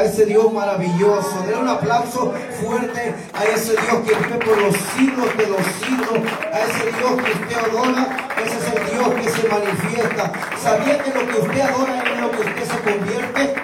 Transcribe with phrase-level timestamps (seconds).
[0.00, 1.42] a ese Dios maravilloso.
[1.42, 2.32] Denle un aplauso
[2.62, 6.18] fuerte a ese Dios que vive por los siglos de los siglos.
[6.52, 8.16] A ese Dios que usted adora.
[8.42, 10.32] Ese es el Dios que se manifiesta.
[10.62, 13.54] ¿Sabía que lo que usted adora es lo que usted se convierte?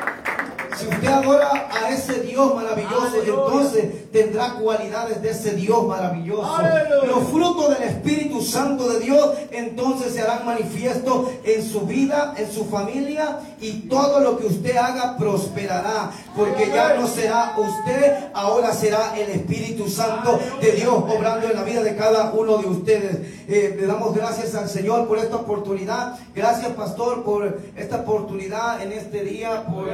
[0.76, 6.58] Si usted adora a ese Dios maravilloso, entonces tendrá cualidades de ese Dios maravilloso.
[7.06, 12.50] Los frutos del Espíritu Santo de Dios entonces se harán manifiesto en su vida, en
[12.50, 16.10] su familia y todo lo que usted haga prosperará.
[16.36, 21.62] Porque ya no será usted, ahora será el Espíritu Santo de Dios obrando en la
[21.62, 23.16] vida de cada uno de ustedes.
[23.48, 26.18] Eh, le damos gracias al Señor por esta oportunidad.
[26.34, 29.86] Gracias, pastor, por esta oportunidad en este día, por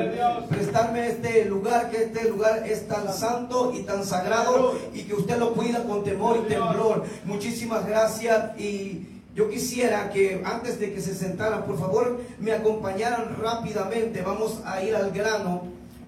[0.48, 5.38] prestarme este lugar, que este lugar es tan santo y tan sagrado y que usted
[5.38, 7.04] lo cuida con temor y temblor.
[7.24, 13.36] Muchísimas gracias y yo quisiera que antes de que se sentaran, por favor, me acompañaran
[13.40, 14.22] rápidamente.
[14.22, 15.62] Vamos a ir al grano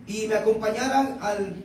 [0.07, 1.57] y me acompañaran al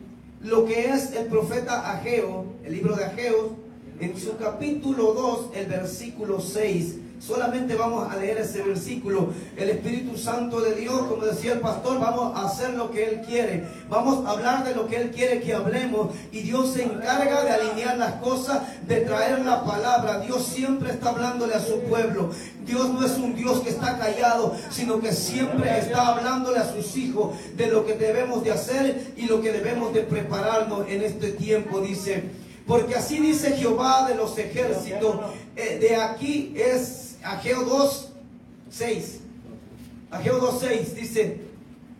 [0.41, 3.57] lo que es el profeta Ageo, el libro de Ageo,
[3.99, 6.95] en su capítulo 2, el versículo 6.
[7.19, 9.33] Solamente vamos a leer ese versículo.
[9.57, 13.21] El Espíritu Santo de Dios, como decía el pastor, vamos a hacer lo que Él
[13.27, 13.65] quiere.
[13.89, 16.11] Vamos a hablar de lo que Él quiere que hablemos.
[16.31, 20.19] Y Dios se encarga de alinear las cosas, de traer la palabra.
[20.19, 22.31] Dios siempre está hablándole a su pueblo.
[22.65, 26.95] Dios no es un Dios que está callado, sino que siempre está hablándole a sus
[26.95, 31.31] hijos de lo que debemos de hacer y lo que debemos de prepararnos en este
[31.31, 32.23] tiempo, dice.
[32.65, 35.17] Porque así dice Jehová de los ejércitos.
[35.55, 38.09] Eh, de aquí es Ageo 2,
[38.69, 39.19] 6.
[40.11, 41.41] Ageo 2, 6 dice,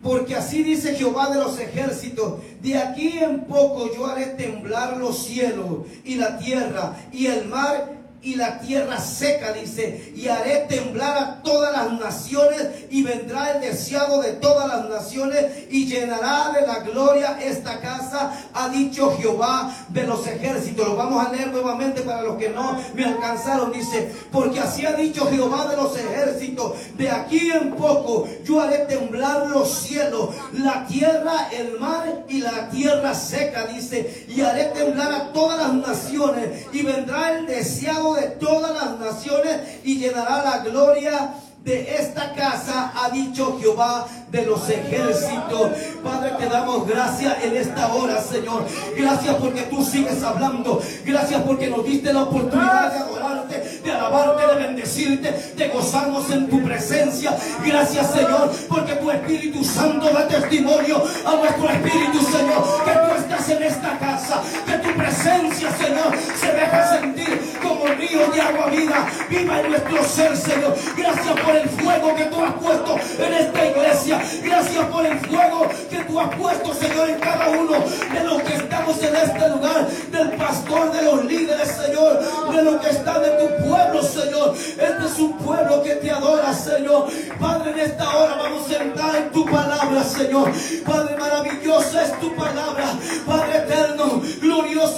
[0.02, 5.26] porque así dice Jehová de los ejércitos, de aquí en poco yo haré temblar los
[5.26, 11.18] cielos y la tierra y el mar y la tierra seca, dice, y haré temblar
[11.18, 16.68] a todas las naciones y vendrá el deseado de todas las naciones y llenará de
[16.68, 20.88] la gloria esta casa, ha dicho Jehová de los ejércitos.
[20.88, 24.94] Lo vamos a leer nuevamente para los que no me alcanzaron, dice, porque así ha
[24.94, 30.86] dicho Jehová de los ejércitos, de aquí en poco yo haré temblar los cielos, la
[30.88, 36.68] tierra, el mar y la tierra seca, dice, y haré temblar a todas las naciones
[36.74, 41.34] y vendrá el deseado de todas las naciones y llenará la gloria
[41.64, 45.72] de esta casa, ha dicho Jehová de los ejércitos.
[46.04, 48.64] Padre, te damos gracias en esta hora, Señor.
[48.96, 50.82] Gracias porque tú sigues hablando.
[51.06, 56.48] Gracias porque nos diste la oportunidad de adorarte, de alabarte, de bendecirte, de gozarnos en
[56.48, 57.36] tu presencia.
[57.66, 63.50] Gracias, Señor, porque tu Espíritu Santo da testimonio a nuestro Espíritu, Señor, que tú estás
[63.50, 69.08] en esta casa, que tu presencia, Señor, se deja sentir como río de agua viva,
[69.30, 70.76] viva en nuestro ser, Señor.
[70.96, 74.19] Gracias por el fuego que tú has puesto en esta iglesia.
[74.44, 78.56] Gracias por el fuego que tú has puesto, Señor, en cada uno de los que
[78.56, 82.20] estamos en este lugar, del pastor, de los líderes, Señor,
[82.54, 84.56] de los que están de tu pueblo, Señor.
[84.56, 87.08] Este es un pueblo que te adora, Señor.
[87.40, 90.52] Padre, en esta hora vamos a entrar en tu palabra, Señor.
[90.86, 92.94] Padre, maravillosa es tu palabra.
[93.26, 94.22] Padre eterno,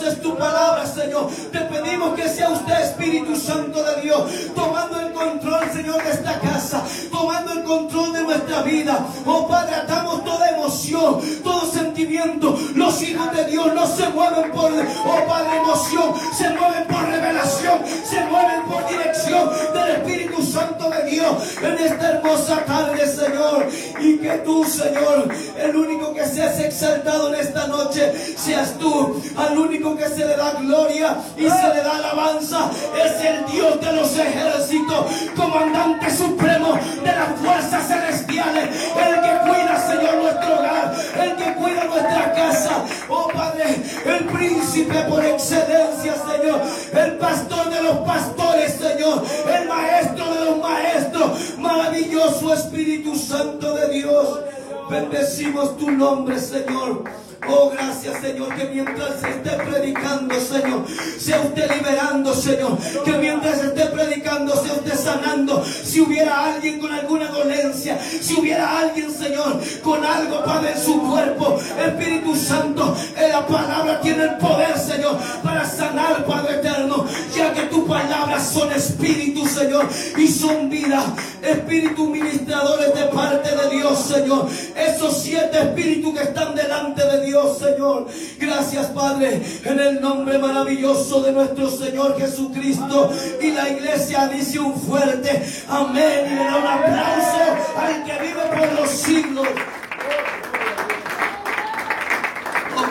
[0.07, 1.29] es tu palabra, Señor.
[1.51, 4.23] Te pedimos que sea usted, Espíritu Santo de Dios,
[4.55, 9.05] tomando el control, Señor, de esta casa, tomando el control de nuestra vida.
[9.25, 12.57] Oh Padre, atamos toda emoción, todo sentimiento.
[12.75, 17.79] Los hijos de Dios no se mueven por, oh Padre, emoción, se mueven por revelación,
[18.09, 23.67] se mueven por dirección del Espíritu Santo de Dios en esta hermosa tarde, Señor.
[23.99, 29.57] Y que tú, Señor, el único que seas exaltado en esta noche, seas tú, al
[29.57, 32.69] único que se le da gloria y se le da alabanza,
[33.03, 35.05] es el Dios de los ejércitos,
[35.35, 41.83] comandante supremo de las fuerzas celestiales, el que cuida, Señor, nuestro hogar, el que cuida
[41.85, 42.85] nuestra casa.
[43.09, 43.75] Oh Padre,
[44.05, 46.61] el príncipe por excelencia, Señor,
[46.93, 53.89] el pastor de los pastores, Señor, el maestro de los maestros, maravilloso Espíritu Santo de
[53.89, 54.41] Dios.
[54.89, 57.03] Bendecimos tu nombre, Señor.
[57.47, 60.85] Oh, gracias, Señor, que mientras se esté predicando, Señor,
[61.17, 62.77] sea usted liberando, Señor.
[63.03, 65.63] Que mientras se esté predicando, sea usted sanando.
[65.65, 71.01] Si hubiera alguien con alguna dolencia, si hubiera alguien, Señor, con algo, Padre, en su
[71.01, 77.05] cuerpo, Espíritu Santo, en la palabra tiene el poder, Señor, para sanar, Padre eterno,
[77.35, 81.03] ya que tus palabras son espíritu, Señor, y son vida.
[81.41, 84.47] Espíritu ministradores de parte de Dios, Señor.
[84.75, 87.30] Esos siete espíritus que están delante de Dios.
[87.31, 88.07] Dios, Señor.
[88.37, 93.09] Gracias, Padre, en el nombre maravilloso de nuestro Señor Jesucristo.
[93.39, 97.37] Y la iglesia dice un fuerte amén y le da un aplauso
[97.77, 99.47] al que vive por los siglos.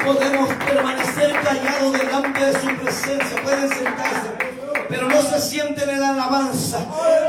[0.07, 3.43] podemos permanecer callados delante de su presencia.
[3.45, 4.51] Pueden sentarse
[4.91, 6.79] pero no se sienten en la alabanza.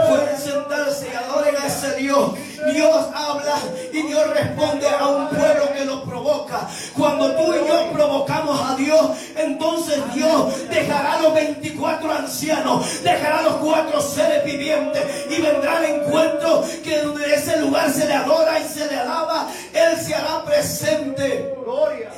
[0.10, 2.32] Pueden sentarse y adoren a ese Dios.
[2.74, 3.56] Dios habla
[3.94, 5.30] y Dios responde a un
[6.98, 13.40] Cuando tú y yo provocamos a Dios, entonces Dios dejará a los 24 ancianos, dejará
[13.40, 18.14] a los cuatro seres vivientes y vendrá el encuentro que donde ese lugar se le
[18.14, 21.56] adora y se le alaba, Él se hará presente.
[21.64, 22.10] Gloria.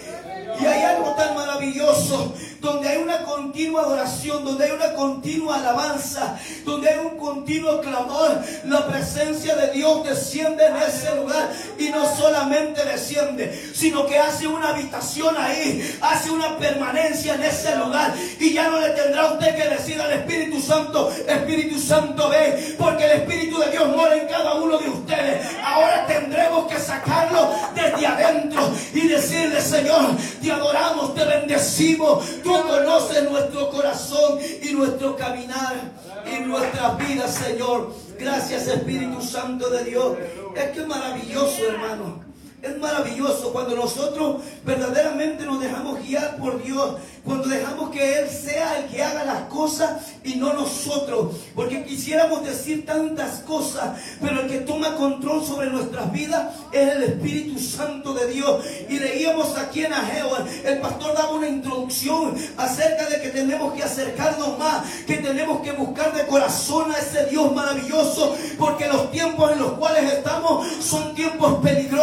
[0.60, 6.38] Y hay algo tan maravilloso donde hay una continua adoración, donde hay una continua alabanza,
[6.64, 11.50] donde hay un continuo clamor, la presencia de Dios desciende en ese lugar
[11.80, 17.76] y no solamente desciende, sino que hace una habitación ahí, hace una permanencia en ese
[17.76, 18.14] lugar.
[18.40, 23.06] Y ya no le tendrá usted que decir al Espíritu Santo, Espíritu Santo ve, porque
[23.06, 25.48] el Espíritu de Dios mora en cada uno de ustedes.
[25.64, 32.24] Ahora tendremos que sacarlo desde adentro y decirle, Señor, te adoramos, te bendecimos.
[32.44, 37.94] Conoces nuestro corazón y nuestro caminar en nuestras vidas, Señor.
[38.20, 40.18] Gracias, Espíritu Santo de Dios.
[40.56, 42.24] Es que es maravilloso, hermano.
[42.62, 48.80] Es maravilloso cuando nosotros verdaderamente nos dejamos guiar por Dios, cuando dejamos que Él sea
[48.80, 51.36] el que haga las cosas y no nosotros.
[51.56, 57.04] Porque quisiéramos decir tantas cosas, pero el que toma control sobre nuestras vidas es el
[57.04, 58.66] Espíritu Santo de Dios.
[58.90, 60.30] Y leíamos aquí en Ageo,
[60.66, 65.72] el pastor daba una introducción acerca de que tenemos que acercarnos más, que tenemos que
[65.72, 71.16] buscar de corazón a ese Dios maravilloso, porque los tiempos en los cuales estamos son
[71.16, 71.94] tiempos peligrosos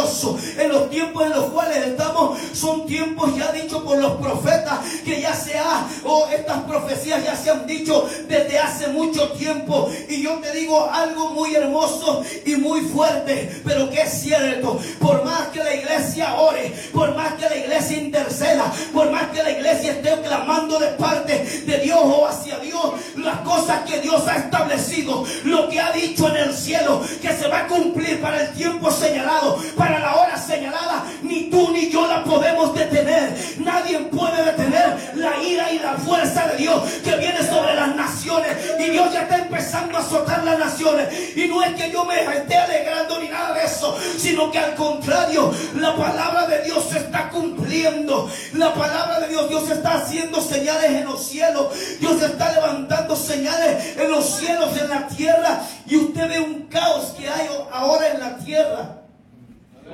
[0.59, 4.79] en los tiempos en los cuales estamos son tiempos ya dichos por los profetas
[5.19, 9.91] ya se ha, o estas profecías ya se han dicho desde hace mucho tiempo.
[10.09, 14.79] Y yo te digo algo muy hermoso y muy fuerte, pero que es cierto.
[14.99, 19.43] Por más que la iglesia ore, por más que la iglesia interceda, por más que
[19.43, 24.27] la iglesia esté clamando de parte de Dios o hacia Dios, las cosas que Dios
[24.29, 28.43] ha establecido, lo que ha dicho en el cielo, que se va a cumplir para
[28.43, 33.37] el tiempo señalado, para la hora señalada, ni tú ni yo la podemos detener.
[33.59, 38.57] Nadie puede detener la ira y la fuerza de Dios que viene sobre las naciones.
[38.79, 41.37] Y Dios ya está empezando a azotar las naciones.
[41.37, 44.75] Y no es que yo me esté alegrando ni nada de eso, sino que al
[44.75, 48.31] contrario, la palabra de Dios se está cumpliendo.
[48.55, 51.67] La palabra de Dios, Dios está haciendo señales en los cielos.
[52.01, 55.61] Dios está levantando señales en los cielos, en la tierra.
[55.87, 58.97] Y usted ve un caos que hay ahora en la tierra.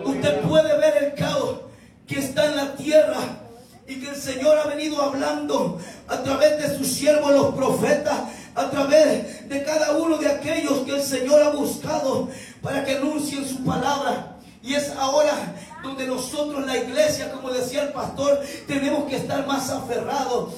[0.04, 1.60] Usted puede ver el caos
[2.06, 3.45] que está en la tierra
[3.86, 5.78] y que el Señor ha venido hablando
[6.08, 8.20] a través de sus siervos, los profetas,
[8.54, 12.28] a través de cada uno de aquellos que el Señor ha buscado
[12.62, 14.36] para que anuncien su palabra.
[14.62, 19.70] Y es ahora donde nosotros, la iglesia, como decía el pastor, tenemos que estar más
[19.70, 20.54] aferrados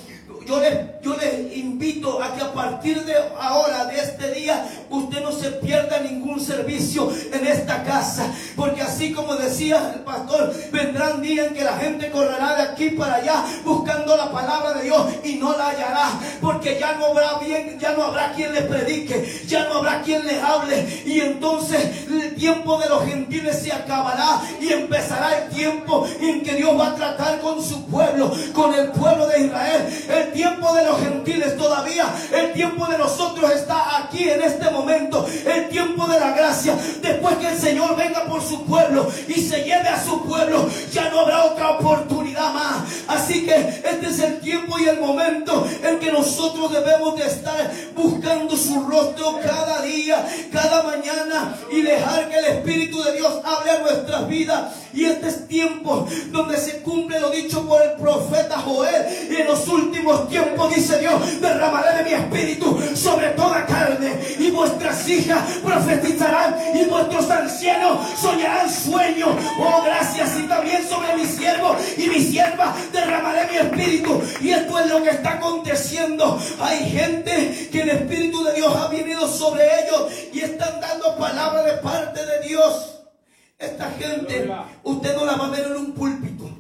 [0.48, 5.22] yo les, yo les invito a que a partir de ahora, de este día, usted
[5.22, 8.32] no se pierda ningún servicio en esta casa.
[8.56, 12.90] Porque así como decía el pastor, vendrán días en que la gente correrá de aquí
[12.90, 16.08] para allá buscando la palabra de Dios y no la hallará.
[16.40, 20.26] Porque ya no habrá bien, ya no habrá quien le predique, ya no habrá quien
[20.26, 21.02] le hable.
[21.04, 26.54] Y entonces el tiempo de los gentiles se acabará y empezará el tiempo en que
[26.54, 30.04] Dios va a tratar con su pueblo, con el pueblo de Israel.
[30.08, 32.14] El tiempo de los gentiles todavía.
[32.32, 35.26] El tiempo de nosotros está aquí en este momento.
[35.44, 36.76] El tiempo de la gracia.
[37.02, 41.10] Después que el Señor venga por su pueblo y se lleve a su pueblo, ya
[41.10, 42.17] no habrá otra oportunidad
[44.88, 51.56] el momento en que nosotros debemos de estar buscando su rostro cada día, cada mañana
[51.70, 54.72] y dejar que el Espíritu de Dios hable a nuestras vidas.
[54.92, 59.06] Y este es tiempo donde se cumple lo dicho por el profeta Joel.
[59.30, 64.18] Y en los últimos tiempo, dice Dios, derramaré de mi espíritu sobre toda carne.
[64.38, 69.30] Y vuestras hijas profetizarán y vuestros ancianos soñarán sueños.
[69.60, 70.30] Oh, gracias.
[70.38, 74.22] Y también sobre mi siervo y mi sierva derramaré mi espíritu.
[74.40, 76.38] Y esto es lo que está aconteciendo.
[76.60, 81.62] Hay gente que el Espíritu de Dios ha venido sobre ellos y están dando palabra
[81.62, 83.02] de parte de Dios.
[83.58, 84.50] Esta gente,
[84.84, 86.57] usted no la va a ver en un púlpito.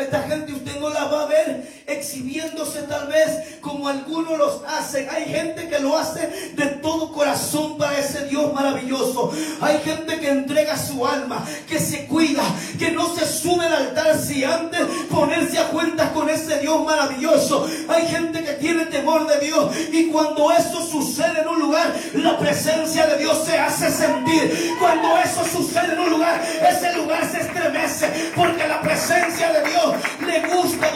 [0.00, 5.08] Esta gente usted no la va a ver exhibiéndose tal vez como algunos los hacen.
[5.10, 9.32] Hay gente que lo hace de todo corazón para ese Dios maravilloso.
[9.60, 12.42] Hay gente que entrega su alma, que se cuida,
[12.78, 14.80] que no se sube al altar si antes
[15.10, 17.68] ponerse a cuentas con ese Dios maravilloso.
[17.88, 22.38] Hay gente que tiene temor de Dios y cuando eso sucede en un lugar, la
[22.38, 24.76] presencia de Dios se hace sentir.
[24.78, 29.89] Cuando eso sucede en un lugar, ese lugar se estremece porque la presencia de Dios
[30.26, 30.90] le gusta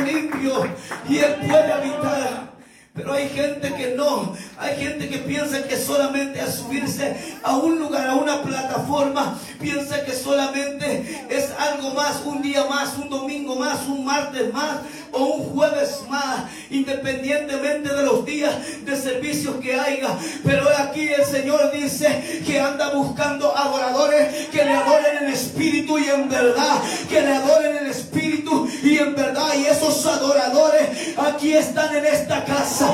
[0.00, 0.66] limpio
[1.08, 2.56] y Él puede habitar.
[2.94, 7.78] Pero hay gente que no, hay gente que piensa que solamente a subirse a un
[7.78, 13.54] lugar, a una plataforma, piensa que solamente es algo más, un día más, un domingo
[13.56, 14.78] más, un martes más
[15.16, 18.54] o un jueves más, independientemente de los días
[18.84, 20.10] de servicios que haya.
[20.44, 26.04] Pero aquí el Señor dice que anda buscando adoradores que le adoren en espíritu y
[26.04, 29.54] en verdad, que le adoren en espíritu y en verdad.
[29.58, 32.92] Y esos adoradores aquí están en esta casa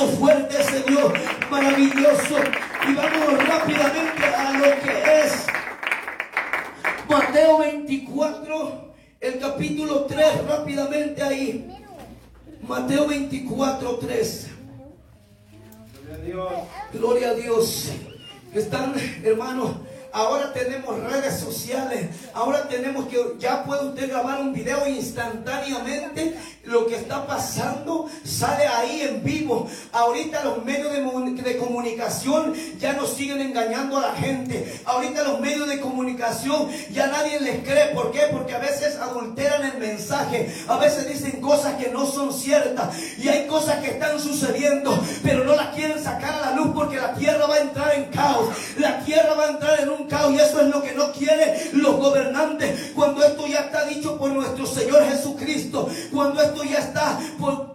[0.00, 1.12] aplauso fuerte Dios
[1.50, 2.36] maravilloso.
[2.88, 5.46] Y vamos rápidamente a lo que es
[7.08, 11.66] Mateo 24, el capítulo 3, rápidamente ahí.
[12.66, 14.46] Mateo 24, 3.
[16.92, 17.92] Gloria a Dios.
[18.54, 19.76] Están, hermanos,
[20.12, 22.08] Ahora tenemos redes sociales.
[22.34, 26.36] Ahora tenemos que ya puede usted grabar un video instantáneamente.
[26.64, 29.68] Lo que está pasando sale ahí en vivo.
[29.92, 34.80] Ahorita los medios de, comunicación ya nos siguen engañando a la gente.
[34.84, 37.94] Ahorita los medios de comunicación ya nadie les cree.
[37.94, 38.28] ¿Por qué?
[38.30, 40.52] Porque a veces adulteran el mensaje.
[40.68, 42.96] A veces dicen cosas que no son ciertas.
[43.18, 46.96] Y hay cosas que están sucediendo, pero no las quieren sacar a la luz porque
[46.96, 48.48] la tierra va a entrar en caos.
[48.78, 51.96] La tierra va a entrar en un y eso es lo que no quieren los
[51.96, 52.92] gobernantes.
[52.94, 57.18] Cuando esto ya está dicho por nuestro Señor Jesucristo, cuando esto ya está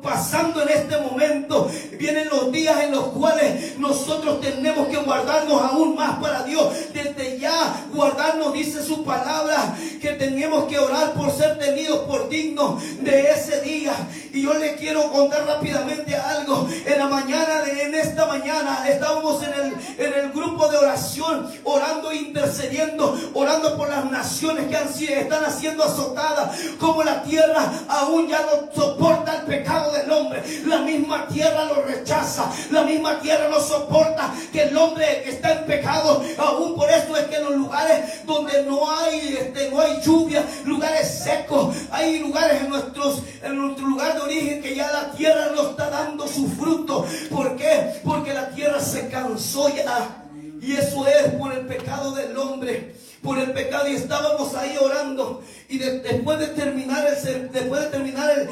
[0.01, 5.96] pasando en este momento, vienen los días en los cuales nosotros tenemos que guardarnos aún
[5.96, 6.67] más para Dios.
[6.94, 12.82] Desde ya guardarnos, dice su palabra, que tenemos que orar por ser tenidos por dignos
[13.01, 13.94] de ese día.
[14.34, 16.67] Y yo le quiero contar rápidamente algo.
[16.86, 21.51] En la mañana de en esta mañana estábamos en el, en el grupo de oración
[21.63, 28.27] orando intercediendo, orando por las naciones que han, están siendo azotadas, como la tierra aún
[28.27, 30.43] ya no soporta el pecado del hombre.
[30.65, 35.53] La misma tierra lo rechaza, la misma tierra no soporta que el hombre que está
[35.53, 39.79] en pecado, aún por eso es que en los lugares donde no hay, este, no
[39.79, 44.91] hay lluvia, lugares secos, hay lugares en nuestros, en nuestro lugar de origen que ya
[44.91, 47.05] la tierra no está dando su fruto.
[47.29, 48.00] ¿Por qué?
[48.03, 50.25] Porque la tierra se cansó ya
[50.65, 52.95] y eso es por el pecado del hombre.
[53.22, 58.48] Por el pecado y estábamos ahí orando y después de terminar el, después de terminar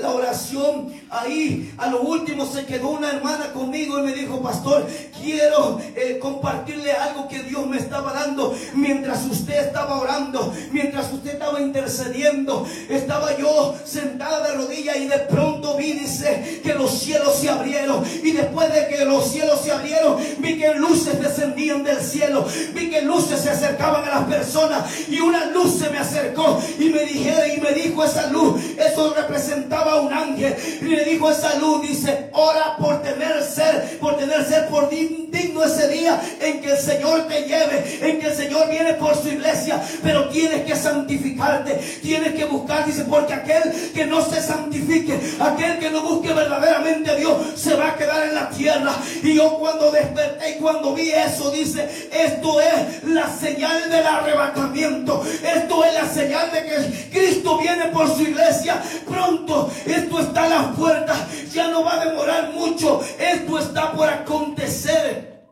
[0.00, 4.86] la oración ahí a lo último se quedó una hermana conmigo y me dijo pastor
[5.20, 11.32] quiero eh, compartirle algo que Dios me estaba dando mientras usted estaba orando mientras usted
[11.32, 12.66] estaba intercediendo.
[12.88, 18.04] Estaba yo sentada de rodillas y de pronto vi dice que los cielos se abrieron.
[18.22, 22.46] Y después de que los cielos se abrieron vi que luces descendían del cielo.
[22.74, 26.90] Vi que luces se acercaban a la personas y una luz se me acercó y
[26.90, 31.58] me dijeron y me dijo esa luz, eso representaba un ángel y me dijo esa
[31.58, 36.70] luz, dice, ora por tener ser, por tener ser por digno ese día en que
[36.70, 40.76] el Señor te lleve, en que el Señor viene por su iglesia, pero tienes que
[40.76, 46.32] santificarte, tienes que buscar, dice, porque aquel que no se santifique, aquel que no busque
[46.32, 48.94] verdaderamente a Dios, se va a quedar en la tierra.
[49.22, 55.24] Y yo cuando desperté y cuando vi eso, dice, esto es la señal de arrebatamiento.
[55.42, 59.70] Esto es la señal de que Cristo viene por su iglesia pronto.
[59.86, 61.14] Esto está a la puerta.
[61.52, 63.00] Ya no va a demorar mucho.
[63.18, 65.46] Esto está por acontecer.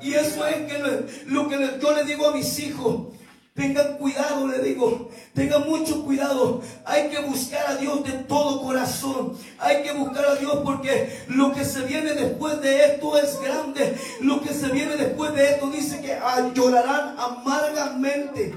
[0.00, 0.78] Y eso es que
[1.26, 3.14] lo que yo le digo a mis hijos.
[3.58, 5.10] Tengan cuidado, le digo.
[5.34, 6.62] Tengan mucho cuidado.
[6.84, 9.36] Hay que buscar a Dios de todo corazón.
[9.58, 13.96] Hay que buscar a Dios porque lo que se viene después de esto es grande.
[14.20, 16.16] Lo que se viene después de esto dice que
[16.54, 18.54] llorarán amargamente.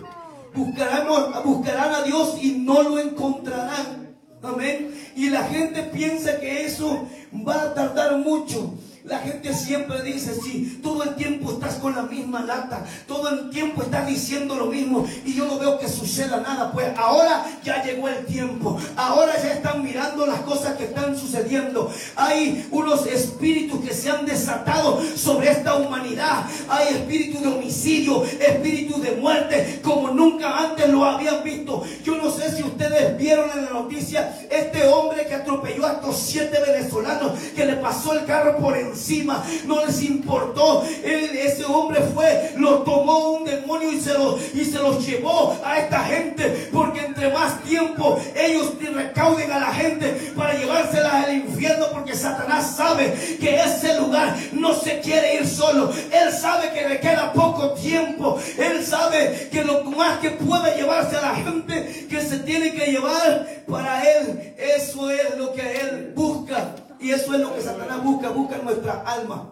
[0.53, 1.07] Buscarán,
[1.43, 4.15] buscarán a Dios y no lo encontrarán.
[4.43, 4.93] Amén.
[5.15, 7.07] Y la gente piensa que eso
[7.47, 8.73] va a tardar mucho.
[9.03, 13.49] La gente siempre dice, sí, todo el tiempo estás con la misma lata, todo el
[13.49, 16.71] tiempo estás diciendo lo mismo y yo no veo que suceda nada.
[16.71, 21.91] Pues ahora ya llegó el tiempo, ahora ya están mirando las cosas que están sucediendo.
[22.15, 26.45] Hay unos espíritus que se han desatado sobre esta humanidad.
[26.69, 31.83] Hay espíritus de homicidio, espíritus de muerte, como nunca antes lo habían visto.
[32.03, 36.17] Yo no sé si ustedes vieron en la noticia este hombre que atropelló a estos
[36.19, 40.83] siete venezolanos, que le pasó el carro por encima encima, no les importó.
[41.03, 45.79] ese hombre fue, lo tomó un demonio y se, lo, y se los llevó a
[45.79, 51.87] esta gente, porque entre más tiempo ellos recauden a la gente, para llevárselas al infierno
[51.91, 55.91] porque Satanás sabe que ese lugar no se quiere ir solo.
[56.11, 58.39] Él sabe que le queda poco tiempo.
[58.57, 62.91] Él sabe que lo más que puede llevarse a la gente que se tiene que
[62.91, 66.75] llevar para él, eso es lo que él busca.
[67.01, 69.49] Y eso es lo que Satanás busca, busca nuestra alma.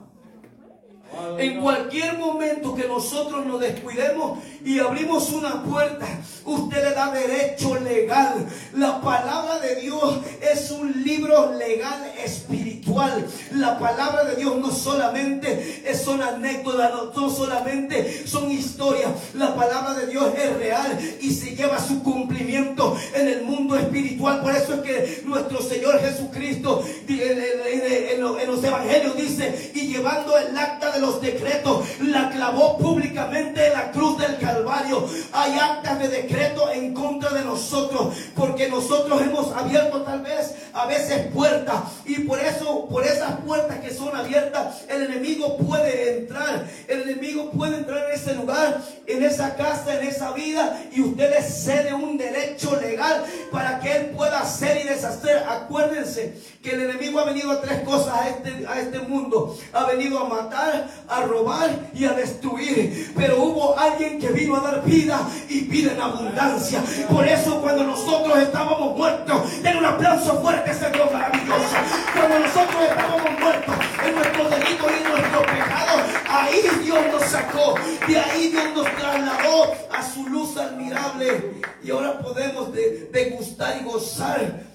[1.38, 6.06] En cualquier momento que nosotros nos descuidemos y abrimos una puerta,
[6.46, 8.46] usted le da derecho legal.
[8.74, 13.26] La palabra de Dios es un libro legal espiritual.
[13.54, 19.12] La palabra de Dios no solamente son anécdotas, no solamente son historias.
[19.34, 24.42] La palabra de Dios es real y se lleva su cumplimiento en el mundo espiritual.
[24.42, 30.92] Por eso es que nuestro Señor Jesucristo en los evangelios dice, y llevando el acta
[30.92, 35.08] de los decretos, la clavó públicamente en la cruz del Calvario.
[35.32, 40.86] Hay actas de decreto en contra de nosotros, porque nosotros hemos abierto tal vez a
[40.86, 46.68] veces puertas, y por eso, por esas puertas que son abiertas, el enemigo puede entrar,
[46.88, 51.30] el enemigo puede entrar en ese lugar, en esa casa, en esa vida, y usted
[51.30, 55.44] le cede un derecho legal para que él pueda hacer y deshacer.
[55.50, 59.58] Acuérdense que el enemigo ha venido a tres cosas a este, a este mundo.
[59.74, 63.14] Ha venido a matar, a robar y a destruir.
[63.16, 66.82] Pero hubo alguien que vino a dar vida y vida en abundancia.
[67.10, 71.76] Por eso cuando nosotros estábamos muertos, den un aplauso fuerte ese Dios maravilloso.
[72.14, 73.76] Cuando nosotros estábamos muertos
[74.06, 77.76] en nuestro delito y en nuestro pecado, ahí Dios nos sacó.
[78.08, 81.62] De ahí Dios nos trasladó a su luz admirable.
[81.84, 84.70] Y ahora podemos degustar y gozar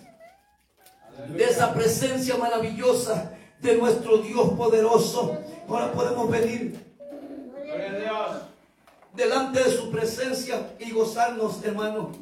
[1.29, 3.31] de esa presencia maravillosa
[3.65, 5.39] de nuestro Dios poderoso.
[5.69, 6.79] Ahora podemos venir
[9.17, 12.13] delante de su presencia y gozarnos, hermano.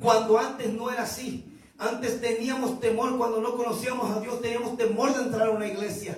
[0.00, 1.52] Cuando antes no era así.
[1.78, 6.16] Antes teníamos temor cuando no conocíamos a Dios, teníamos temor de entrar a una iglesia.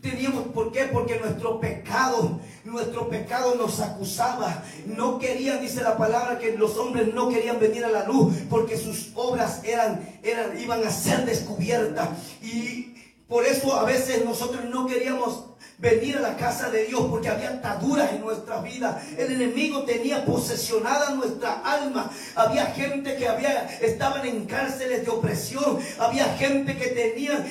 [0.00, 0.84] Teníamos, ¿por qué?
[0.84, 4.62] Porque nuestro pecado, nuestro pecado nos acusaba.
[4.84, 8.76] No querían, dice la palabra, que los hombres no querían venir a la luz porque
[8.76, 12.08] sus obras eran, eran, iban a ser descubiertas.
[12.42, 12.95] Y
[13.28, 15.44] por eso a veces nosotros no queríamos
[15.78, 19.02] venir a la casa de Dios porque había ataduras en nuestra vida.
[19.18, 22.10] El enemigo tenía posesionada nuestra alma.
[22.34, 25.78] Había gente que había, estaban en cárceles de opresión.
[25.98, 27.44] Había gente que tenía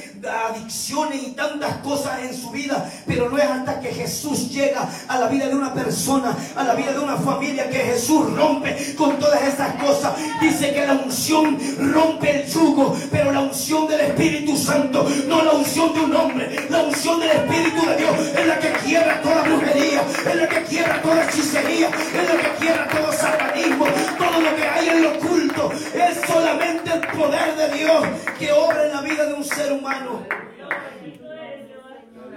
[0.49, 2.91] adicciones y tantas cosas en su vida.
[3.05, 6.73] Pero no es hasta que Jesús llega a la vida de una persona, a la
[6.73, 10.13] vida de una familia, que Jesús rompe con todas esas cosas.
[10.41, 11.59] Dice que la unción
[11.93, 16.55] rompe el yugo, pero la unción del Espíritu Santo, no la unción de un hombre,
[16.69, 20.63] la unción del Espíritu de Dios es la que quiebra toda brujería, es la que
[20.63, 23.85] quiebra toda hechicería, es la que quiebra todo satanismo,
[24.17, 25.71] todo lo que hay en lo oculto.
[25.71, 28.05] Es solamente el poder de Dios
[28.37, 30.25] que obra en la vida de un ser humano.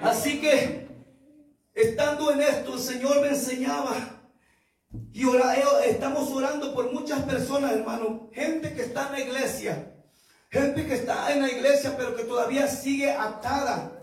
[0.03, 0.89] Así que,
[1.75, 4.19] estando en esto, el Señor me enseñaba.
[5.13, 8.31] Y eh, estamos orando por muchas personas, hermano.
[8.33, 9.93] Gente que está en la iglesia.
[10.51, 13.98] Gente que está en la iglesia, pero que todavía sigue atada.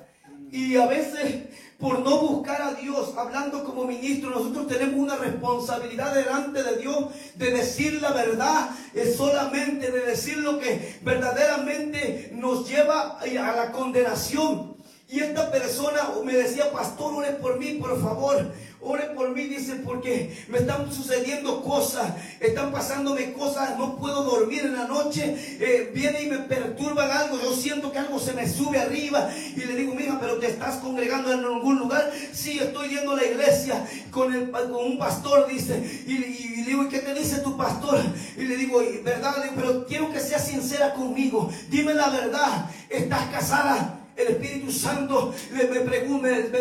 [0.51, 1.43] Y a veces
[1.79, 6.97] por no buscar a Dios, hablando como ministro, nosotros tenemos una responsabilidad delante de Dios
[7.35, 13.71] de decir la verdad, es solamente de decir lo que verdaderamente nos lleva a la
[13.73, 14.77] condenación.
[15.09, 18.51] Y esta persona me decía, pastor, ore por mí, por favor.
[18.87, 24.61] Ore por mí, dice, porque me están sucediendo cosas, están pasándome cosas, no puedo dormir
[24.61, 28.47] en la noche, eh, viene y me perturban algo, yo siento que algo se me
[28.47, 32.89] sube arriba y le digo, mija, pero te estás congregando en algún lugar, sí, estoy
[32.89, 36.99] yendo a la iglesia con, el, con un pastor, dice, y, y, digo, ¿y qué
[36.99, 37.99] te dice tu pastor?
[38.37, 39.33] Y le digo, ¿verdad?
[39.55, 44.04] pero quiero que seas sincera conmigo, dime la verdad, ¿estás casada?
[44.17, 45.65] El Espíritu Santo me,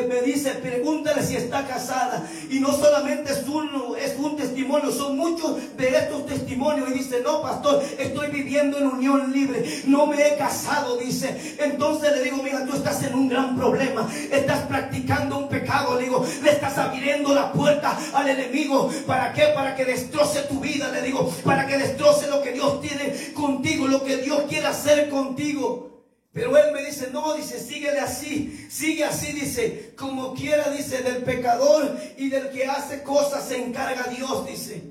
[0.09, 2.29] me, dice, pregúntale si está casada.
[2.51, 6.91] Y no solamente es un, es un testimonio, son muchos de estos testimonios.
[6.91, 9.65] Y dice, no, pastor, estoy viviendo en unión libre.
[9.87, 11.57] No me he casado, dice.
[11.61, 14.11] Entonces le digo, mira, tú estás en un gran problema.
[14.33, 15.97] Estás practicando un pecado.
[15.97, 18.91] Le digo, le estás abriendo la puerta al enemigo.
[19.07, 19.53] ¿Para qué?
[19.55, 20.91] Para que destroce tu vida.
[20.91, 25.09] Le digo, para que destroce lo que Dios tiene contigo, lo que Dios quiere hacer
[25.09, 25.94] contigo.
[26.35, 31.23] Pero él me dice, no, dice, síguele así, sigue así, dice, como quiera, dice, del
[31.23, 34.83] pecador y del que hace cosas se encarga Dios, dice.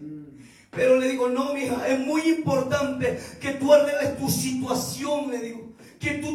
[0.72, 5.74] Pero le digo, no, mija, es muy importante que tú arregles tu situación, le digo
[6.04, 6.33] que tú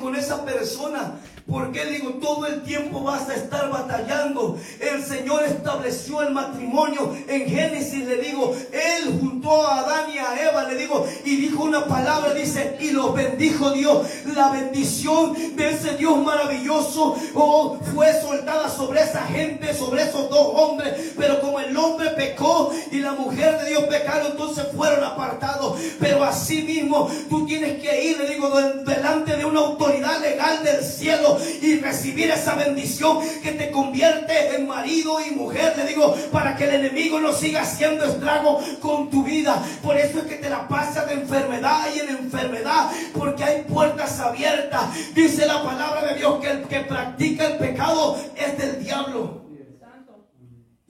[0.00, 1.20] con esa persona.
[1.48, 4.56] Porque digo, todo el tiempo vas a estar batallando.
[4.80, 10.48] El Señor estableció el matrimonio en Génesis, le digo, Él juntó a Adán y a
[10.48, 14.06] Eva, le digo, y dijo una palabra, dice, y los bendijo Dios.
[14.36, 20.46] La bendición de ese Dios maravilloso oh, fue soltada sobre esa gente, sobre esos dos
[20.54, 21.12] hombres.
[21.18, 25.76] Pero como el hombre pecó y la mujer de Dios pecaron, entonces fueron apartados.
[25.98, 28.48] Pero así mismo tú tienes que ir, le digo,
[28.86, 34.66] delante de una autoridad legal del cielo y recibir esa bendición que te convierte en
[34.66, 35.74] marido y mujer.
[35.76, 39.62] Le digo, para que el enemigo no siga haciendo estrago con tu vida.
[39.82, 44.18] Por eso es que te la pasas de enfermedad y en enfermedad, porque hay puertas
[44.20, 44.82] abiertas.
[45.14, 49.42] Dice la palabra de Dios que el que practica el pecado es del diablo.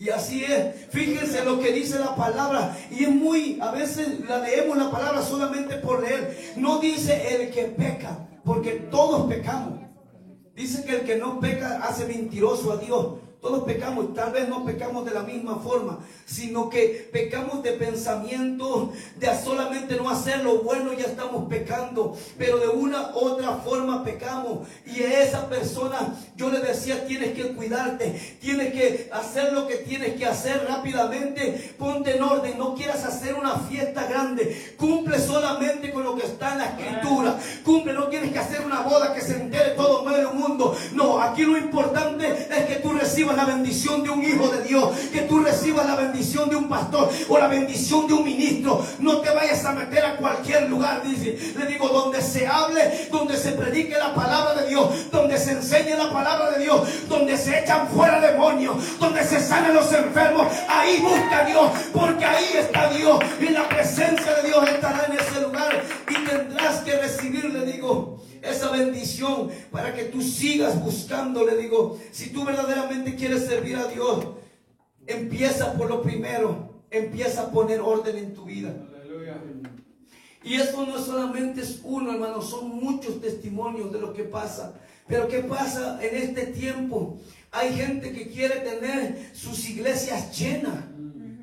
[0.03, 0.91] Y así es.
[0.91, 2.77] Fíjense lo que dice la palabra.
[2.91, 6.55] Y es muy, a veces la leemos la palabra solamente por leer.
[6.57, 9.81] No dice el que peca, porque todos pecamos.
[10.55, 13.14] Dice que el que no peca hace mentiroso a Dios.
[13.42, 18.92] Todos pecamos, tal vez no pecamos de la misma forma, sino que pecamos de pensamiento,
[19.16, 24.05] de solamente no hacer lo bueno, ya estamos pecando, pero de una u otra forma
[24.05, 24.68] pecamos.
[24.87, 29.78] Y a esa persona yo le decía, tienes que cuidarte, tienes que hacer lo que
[29.78, 35.90] tienes que hacer rápidamente, ponte en orden, no quieras hacer una fiesta grande, cumple solamente
[35.90, 39.20] con lo que está en la escritura, cumple, no tienes que hacer una boda que
[39.20, 44.03] se entere todo medio mundo, no, aquí lo importante es que tú recibas la bendición
[44.03, 47.49] de un hijo de Dios, que tú recibas la bendición de un pastor o la
[47.49, 48.85] bendición de un ministro.
[48.99, 51.55] No te vayas a meter a cualquier lugar, dice.
[51.57, 55.97] Le digo, donde se hable, donde se predique la palabra de Dios, donde se enseñe
[55.97, 60.47] la palabra de Dios, donde se echan fuera demonios, donde se sanen los enfermos.
[60.68, 65.40] Ahí busca Dios, porque ahí está Dios y la presencia de Dios estará en ese
[65.40, 71.46] lugar y tendrás que recibir, le digo esa bendición para que tú sigas buscando.
[71.46, 74.26] Le digo, si tú verdaderamente quieres servir a Dios,
[75.07, 78.74] empieza por lo primero, empieza a poner orden en tu vida.
[80.44, 84.74] Y eso no solamente es uno, hermano, son muchos testimonios de lo que pasa.
[85.07, 87.18] Pero ¿qué pasa en este tiempo?
[87.52, 90.85] Hay gente que quiere tener sus iglesias llenas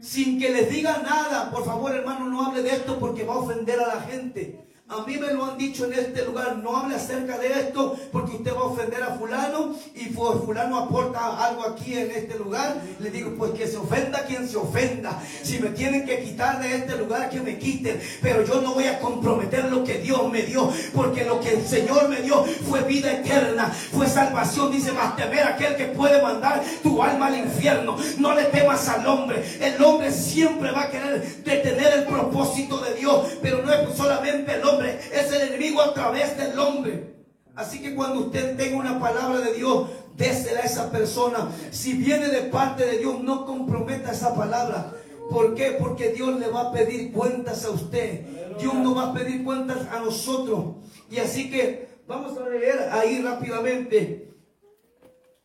[0.02, 1.52] sin que les diga nada.
[1.52, 4.69] Por favor, hermano, no hable de esto porque va a ofender a la gente.
[4.92, 8.38] A mí me lo han dicho en este lugar, no hable acerca de esto porque
[8.38, 12.82] usted va a ofender a fulano y fulano aporta algo aquí en este lugar.
[12.98, 15.22] Le digo, pues que se ofenda quien se ofenda.
[15.44, 18.02] Si me tienen que quitar de este lugar, que me quiten.
[18.20, 21.68] Pero yo no voy a comprometer lo que Dios me dio, porque lo que el
[21.68, 24.72] Señor me dio fue vida eterna, fue salvación.
[24.72, 27.96] Dice, más temer aquel que puede mandar tu alma al infierno.
[28.18, 29.44] No le temas al hombre.
[29.62, 34.56] El hombre siempre va a querer detener el propósito de Dios, pero no es solamente
[34.56, 37.16] el hombre es el enemigo a través del hombre.
[37.56, 41.50] Así que cuando usted tenga una palabra de Dios, désela a esa persona.
[41.72, 44.94] Si viene de parte de Dios, no comprometa esa palabra.
[45.30, 45.78] ¿Por qué?
[45.80, 48.22] Porque Dios le va a pedir cuentas a usted.
[48.60, 50.76] Dios no va a pedir cuentas a nosotros.
[51.10, 54.32] Y así que vamos a leer ahí rápidamente.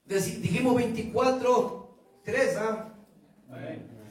[0.07, 2.57] Dijimos 24, 3.
[2.59, 2.95] ¿ah?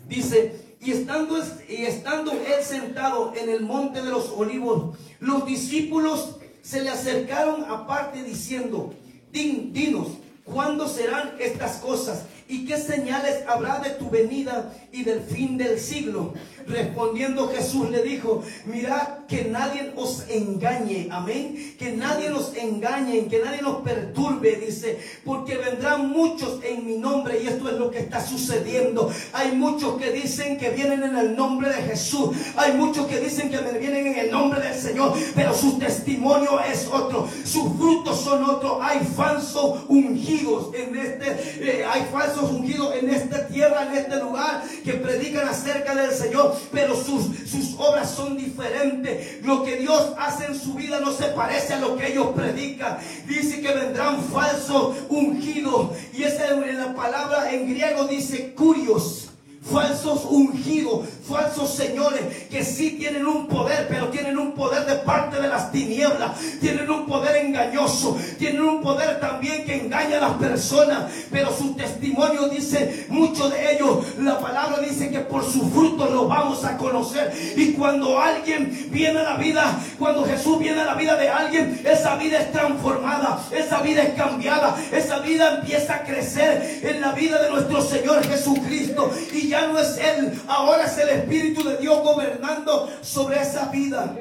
[0.07, 1.37] Dice, y estando,
[1.69, 7.65] y estando él sentado en el monte de los olivos, los discípulos se le acercaron
[7.65, 8.93] aparte diciendo,
[9.31, 10.07] dinos,
[10.43, 12.23] ¿cuándo serán estas cosas?
[12.47, 16.33] ¿Y qué señales habrá de tu venida y del fin del siglo?
[16.67, 23.39] Respondiendo Jesús le dijo, mirad que nadie os engañe, amén, que nadie nos engañe, que
[23.39, 27.99] nadie nos perturbe, dice, porque vendrán muchos en mi nombre y esto es lo que
[27.99, 29.11] está sucediendo.
[29.33, 33.49] Hay muchos que dicen que vienen en el nombre de Jesús, hay muchos que dicen
[33.49, 38.43] que vienen en el nombre del Señor, pero su testimonio es otro, sus frutos son
[38.43, 38.77] otros.
[38.81, 41.27] Hay falsos ungidos en este,
[41.59, 46.52] eh, hay falsos ungidos en esta tierra, en este lugar, que predican acerca del Señor
[46.71, 49.43] pero sus, sus obras son diferentes.
[49.43, 52.97] Lo que Dios hace en su vida no se parece a lo que ellos predican.
[53.27, 55.91] Dice que vendrán falsos ungidos.
[56.13, 59.32] Y esa en la palabra en griego dice curios
[59.63, 65.41] falsos ungidos, falsos señores que sí tienen un poder, pero tienen un poder de parte
[65.41, 70.33] de las tinieblas, tienen un poder engañoso, tienen un poder también que engaña a las
[70.33, 76.11] personas, pero su testimonio dice, muchos de ellos, la palabra dice que por sus frutos
[76.11, 77.33] los vamos a conocer.
[77.55, 81.81] Y cuando alguien viene a la vida, cuando Jesús viene a la vida de alguien,
[81.85, 87.13] esa vida es transformada, esa vida es cambiada, esa vida empieza a crecer en la
[87.13, 89.11] vida de nuestro Señor Jesucristo.
[89.33, 94.15] Y ya no es Él, ahora es el Espíritu de Dios gobernando sobre esa vida.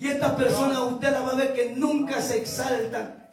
[0.00, 3.28] Y estas personas usted la va a ver que nunca se exaltan.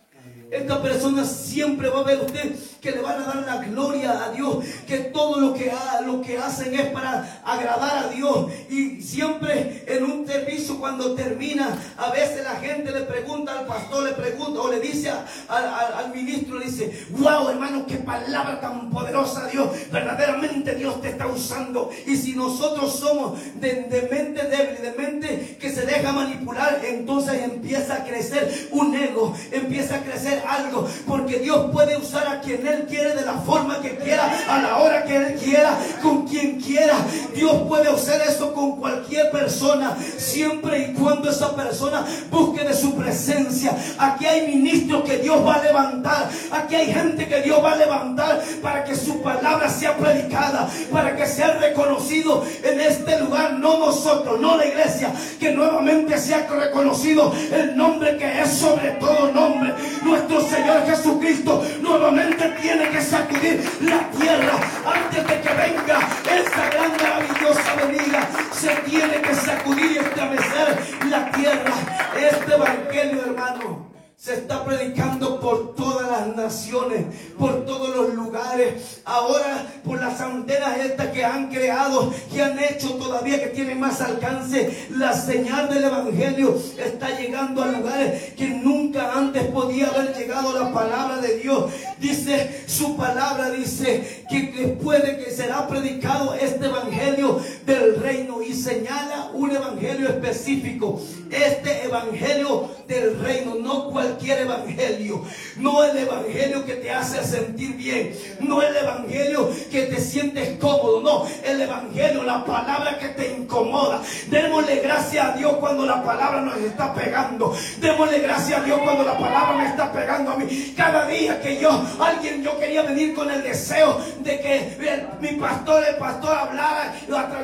[0.52, 4.30] Esta persona siempre va a ver usted que le van a dar la gloria a
[4.30, 5.72] Dios, que todo lo que,
[6.06, 8.52] lo que hacen es para agradar a Dios.
[8.70, 14.04] Y siempre en un servicio cuando termina, a veces la gente le pregunta al pastor,
[14.04, 19.48] le pregunta o le dice al, ministro, le dice, wow hermano, qué palabra tan poderosa
[19.48, 21.90] Dios, verdaderamente Dios te está usando.
[22.06, 27.42] Y si nosotros somos de, de mente débil, de mente que se deja manipular, entonces
[27.42, 32.66] empieza a crecer un ego, empieza a crecer algo, porque Dios puede usar a quien
[32.68, 36.60] Él quiere de la forma que quiera, a la hora que Él quiera, con quien
[36.60, 36.96] quiera.
[37.34, 42.96] Dios puede hacer eso con cualquier persona, siempre y cuando esa persona busque de su
[42.96, 43.76] presencia.
[43.98, 47.78] Aquí hay ministros que Dios va a levantar, aquí hay gente que Dios va a
[47.78, 53.80] levantar para que su palabra sea predicada, para que sea reconocido en este lugar, no
[53.80, 59.74] nosotros, no la iglesia, que nuevamente sea reconocido el nombre que es sobre todo nombre.
[60.04, 66.00] Nuestro Señor Jesucristo nuevamente tiene que sacudir la tierra antes de que venga
[66.40, 68.28] esa gran maravillosa venida.
[68.54, 71.74] Se tiene que sacudir y estremecer la tierra.
[72.18, 73.95] Este evangelio, hermano
[74.26, 77.06] se está predicando por todas las naciones,
[77.38, 79.02] por todos los lugares.
[79.06, 84.02] Ahora, por las antenas estas que han creado, que han hecho todavía que tienen más
[84.02, 90.58] alcance, la señal del Evangelio está llegando a lugares que nunca antes podía haber llegado
[90.58, 91.72] la palabra de Dios.
[92.00, 98.56] Dice su palabra, dice que después de que será predicado este Evangelio del reino y
[98.56, 101.00] señala un Evangelio específico.
[101.30, 105.22] Este Evangelio del reino, no cualquier cualquier evangelio.
[105.58, 108.14] No el evangelio que te hace sentir bien.
[108.40, 111.02] No el evangelio que te sientes cómodo.
[111.02, 114.02] No, el evangelio, la palabra que te incomoda.
[114.28, 117.56] Démosle gracias a Dios cuando la palabra nos está pegando.
[117.80, 120.74] Démosle gracias a Dios cuando la palabra me está pegando a mí.
[120.76, 125.84] Cada día que yo, alguien, yo quería venir con el deseo de que mi pastor,
[125.88, 126.96] el pastor hablara,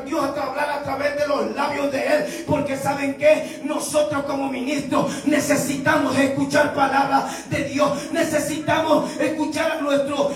[0.06, 2.46] Dios hablara a través de los labios de él.
[2.48, 8.12] Porque saben que nosotros como ministros necesitamos escuchar palabra de Dios.
[8.12, 10.32] Necesitamos escuchar a, nuestro,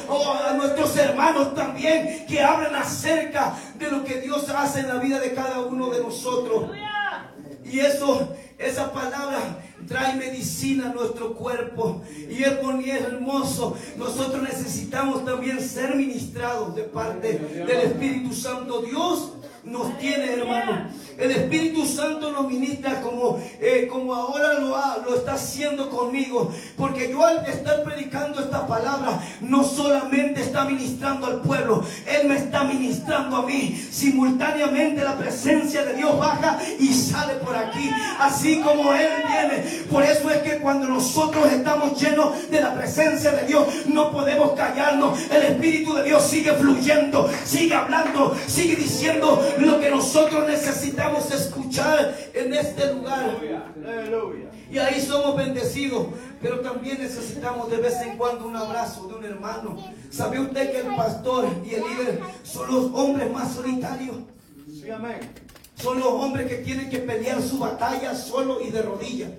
[0.48, 5.20] a nuestros hermanos también que hablan acerca de lo que Dios hace en la vida
[5.20, 6.72] de cada uno de nosotros.
[7.64, 9.40] Y eso, esa palabra
[9.88, 12.02] trae medicina a nuestro cuerpo.
[12.30, 13.76] Y es bonito, hermoso.
[13.98, 18.82] Nosotros necesitamos también ser ministrados de parte del Espíritu Santo.
[18.82, 19.34] Dios
[19.65, 20.88] nos tiene, hermano.
[21.17, 26.51] El Espíritu Santo nos ministra como, eh, como ahora lo, ha, lo está haciendo conmigo.
[26.75, 32.36] Porque yo al estar predicando esta palabra, no solamente está ministrando al pueblo, Él me
[32.36, 33.82] está ministrando a mí.
[33.91, 37.89] Simultáneamente la presencia de Dios baja y sale por aquí.
[38.19, 39.86] Así como Él viene.
[39.89, 44.51] Por eso es que cuando nosotros estamos llenos de la presencia de Dios, no podemos
[44.51, 45.17] callarnos.
[45.32, 52.15] El Espíritu de Dios sigue fluyendo, sigue hablando, sigue diciendo lo que nosotros necesitamos escuchar
[52.34, 53.38] en este lugar.
[54.72, 56.08] Y ahí somos bendecidos,
[56.41, 59.78] pero también necesitamos de vez en cuando un abrazo de un hermano.
[60.10, 64.18] ¿Sabe usted que el pastor y el líder son los hombres más solitarios?
[65.76, 69.32] Son los hombres que tienen que pelear su batalla solo y de rodillas.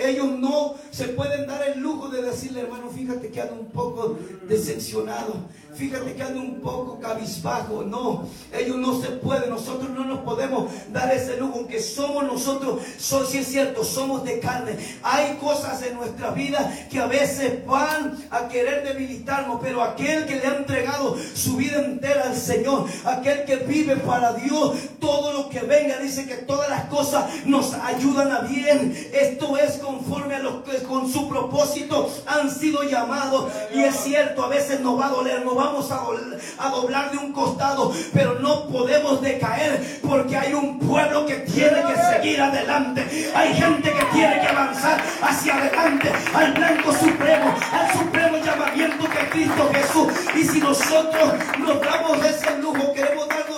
[0.00, 4.16] Ellos no se pueden dar el lujo de decirle, hermano, fíjate que ando un poco
[4.48, 5.34] decepcionado.
[5.74, 7.82] Fíjate que ando un poco cabizbajo.
[7.82, 9.50] No, ellos no se pueden.
[9.50, 11.58] Nosotros no nos podemos dar ese lujo.
[11.58, 14.76] Aunque somos nosotros, si es cierto, somos de carne.
[15.02, 19.60] Hay cosas en nuestra vida que a veces van a querer debilitarnos.
[19.62, 24.32] Pero aquel que le ha entregado su vida entera al Señor, aquel que vive para
[24.34, 28.94] Dios, todo lo que venga, dice que todas las cosas nos ayudan a bien.
[29.12, 33.50] Esto es conforme a lo que con su propósito han sido llamados.
[33.74, 37.32] Y es cierto, a veces nos va a doler, nos vamos a, doblar de un
[37.32, 43.32] costado, pero no podemos decaer porque hay un pueblo que tiene que seguir adelante.
[43.34, 49.28] Hay gente que tiene que avanzar hacia adelante al blanco supremo, al supremo llamamiento de
[49.30, 50.12] Cristo Jesús.
[50.36, 53.49] Y si nosotros nos damos ese lujo, queremos eso,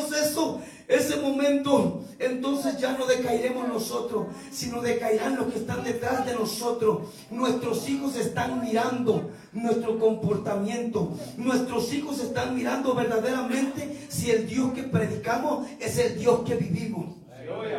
[0.93, 7.09] ese momento, entonces ya no decaeremos nosotros, sino decaerán los que están detrás de nosotros.
[7.31, 11.17] Nuestros hijos están mirando nuestro comportamiento.
[11.37, 17.17] Nuestros hijos están mirando verdaderamente si el Dios que predicamos es el Dios que vivimos.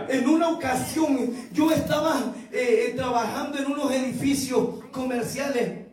[0.09, 5.87] En una ocasión yo estaba eh, eh, trabajando en unos edificios comerciales.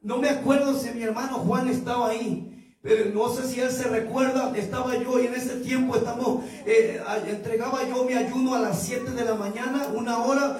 [0.00, 2.51] No me acuerdo si mi hermano Juan estaba ahí.
[2.82, 7.00] Pero no sé si él se recuerda, estaba yo y en ese tiempo estamos, eh,
[7.28, 10.58] entregaba yo mi ayuno a las 7 de la mañana, una hora,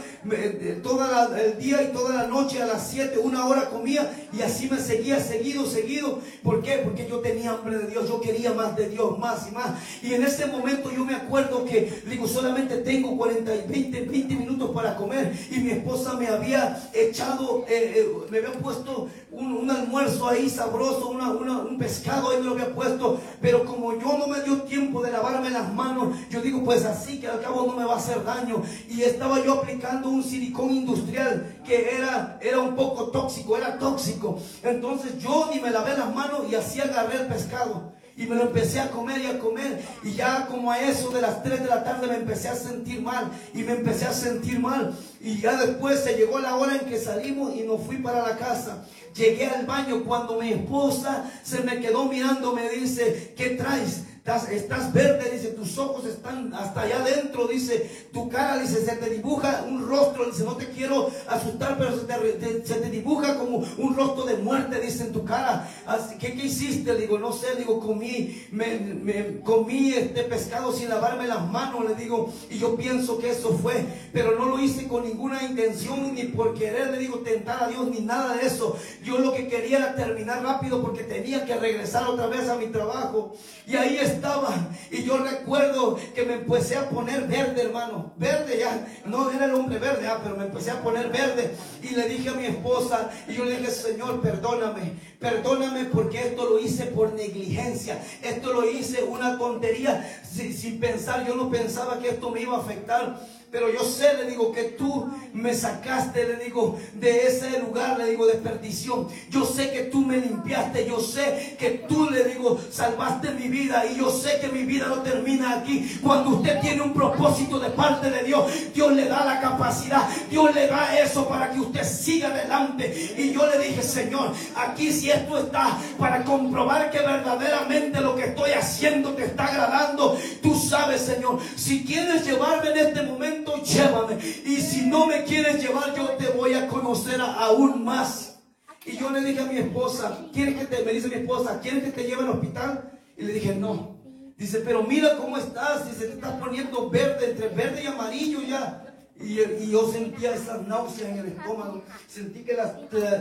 [0.85, 1.05] todo
[1.35, 4.79] el día y toda la noche a las 7, una hora comía y así me
[4.79, 6.21] seguía seguido, seguido.
[6.45, 6.83] ¿Por qué?
[6.85, 9.73] Porque yo tenía hambre de Dios, yo quería más de Dios, más y más.
[10.01, 14.71] Y en ese momento yo me acuerdo que, digo, solamente tengo 40, 20, 20 minutos
[14.71, 20.29] para comer y mi esposa me había echado, eh, eh, me había puesto un, almuerzo
[20.29, 25.03] ahí sabroso, un pescado me lo había puesto, pero como yo no me dio tiempo
[25.03, 27.99] de lavarme las manos, yo digo, pues así que al cabo no me va a
[27.99, 28.63] hacer daño.
[28.89, 34.39] Y estaba yo aplicando un silicón industrial que era, era un poco tóxico, era tóxico.
[34.63, 37.93] Entonces yo ni me lavé las manos y así agarré el pescado.
[38.17, 39.83] Y me lo empecé a comer y a comer.
[40.03, 43.01] Y ya como a eso de las 3 de la tarde me empecé a sentir
[43.01, 43.31] mal.
[43.55, 44.95] Y me empecé a sentir mal.
[45.21, 48.37] Y ya después se llegó la hora en que salimos y nos fui para la
[48.37, 48.85] casa.
[49.15, 54.05] Llegué al baño cuando mi esposa se me quedó mirando, me dice, ¿qué traes?
[54.25, 59.11] Estás, verde, dice, tus ojos están hasta allá adentro, dice, tu cara, dice, se te
[59.11, 64.25] dibuja un rostro, dice, no te quiero asustar, pero se te, dibuja como un rostro
[64.25, 65.69] de muerte, dice, en tu cara.
[65.87, 66.95] Así, ¿qué, ¿Qué hiciste?
[66.95, 72.33] Digo, no sé, digo, comí, me, comí este pescado sin lavarme las manos, le digo,
[72.49, 76.55] y yo pienso que eso fue, pero no lo hice con ninguna intención, ni por
[76.55, 78.77] querer, le digo, tentar a Dios, ni nada de eso.
[79.03, 82.67] Yo lo que quería era terminar rápido porque tenía que regresar otra vez a mi
[82.67, 83.35] trabajo.
[83.67, 84.55] Y ahí estaba.
[84.91, 88.13] Y yo recuerdo que me empecé a poner verde, hermano.
[88.17, 88.87] Verde ya.
[89.07, 91.55] No era el hombre verde, ah, pero me empecé a poner verde.
[91.83, 94.93] Y le dije a mi esposa, y yo le dije, Señor, perdóname.
[95.19, 98.03] Perdóname porque esto lo hice por negligencia.
[98.23, 100.23] Esto lo hice una tontería.
[100.31, 103.42] Sin, sin pensar, yo no pensaba que esto me iba a afectar.
[103.53, 108.07] Pero yo sé, le digo, que tú me sacaste, le digo, de ese lugar, le
[108.07, 109.09] digo, de perdición.
[109.29, 110.87] Yo sé que tú me limpiaste.
[110.87, 113.85] Yo sé que tú, le digo, salvaste mi vida.
[113.85, 116.01] Y yo sé que mi vida no termina aquí.
[116.03, 120.09] Cuando usted tiene un propósito de parte de Dios, Dios le da la capacidad.
[120.31, 123.15] Dios le da eso para que usted siga adelante.
[123.19, 128.29] Y yo le dije, Señor, aquí si esto está para comprobar que verdaderamente lo que
[128.29, 134.19] estoy haciendo te está agradando, tú sabes, Señor, si quieres llevarme en este momento, llévame.
[134.45, 138.41] Y si no me quieres llevar, yo te voy a conocer aún más.
[138.85, 141.85] Y yo le dije a mi esposa, ¿quieres que te, me dice mi esposa, ¿quieres
[141.85, 142.99] que te lleve al hospital?
[143.17, 143.97] Y le dije, no.
[144.37, 145.89] Dice, pero mira cómo estás.
[145.89, 148.92] Dice, te estás poniendo verde, entre verde y amarillo ya.
[149.21, 151.83] Y, yo sentía esa náusea en el estómago.
[152.09, 152.57] Sentí que,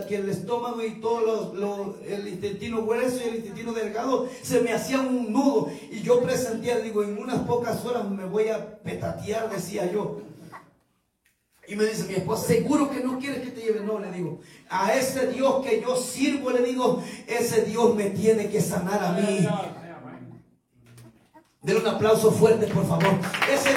[0.07, 4.73] que el estómago y todo los, el intestino grueso y el intestino delgado se me
[4.73, 5.69] hacía un nudo.
[5.91, 10.21] Y yo presentía, digo, en unas pocas horas me voy a petatear, decía yo.
[11.67, 13.81] Y me dice mi esposa, seguro que no quieres que te lleve.
[13.81, 18.49] No, le digo, a ese Dios que yo sirvo, le digo, ese Dios me tiene
[18.49, 19.47] que sanar a mí.
[21.61, 23.13] Denle un aplauso fuerte, por favor.
[23.49, 23.69] Ese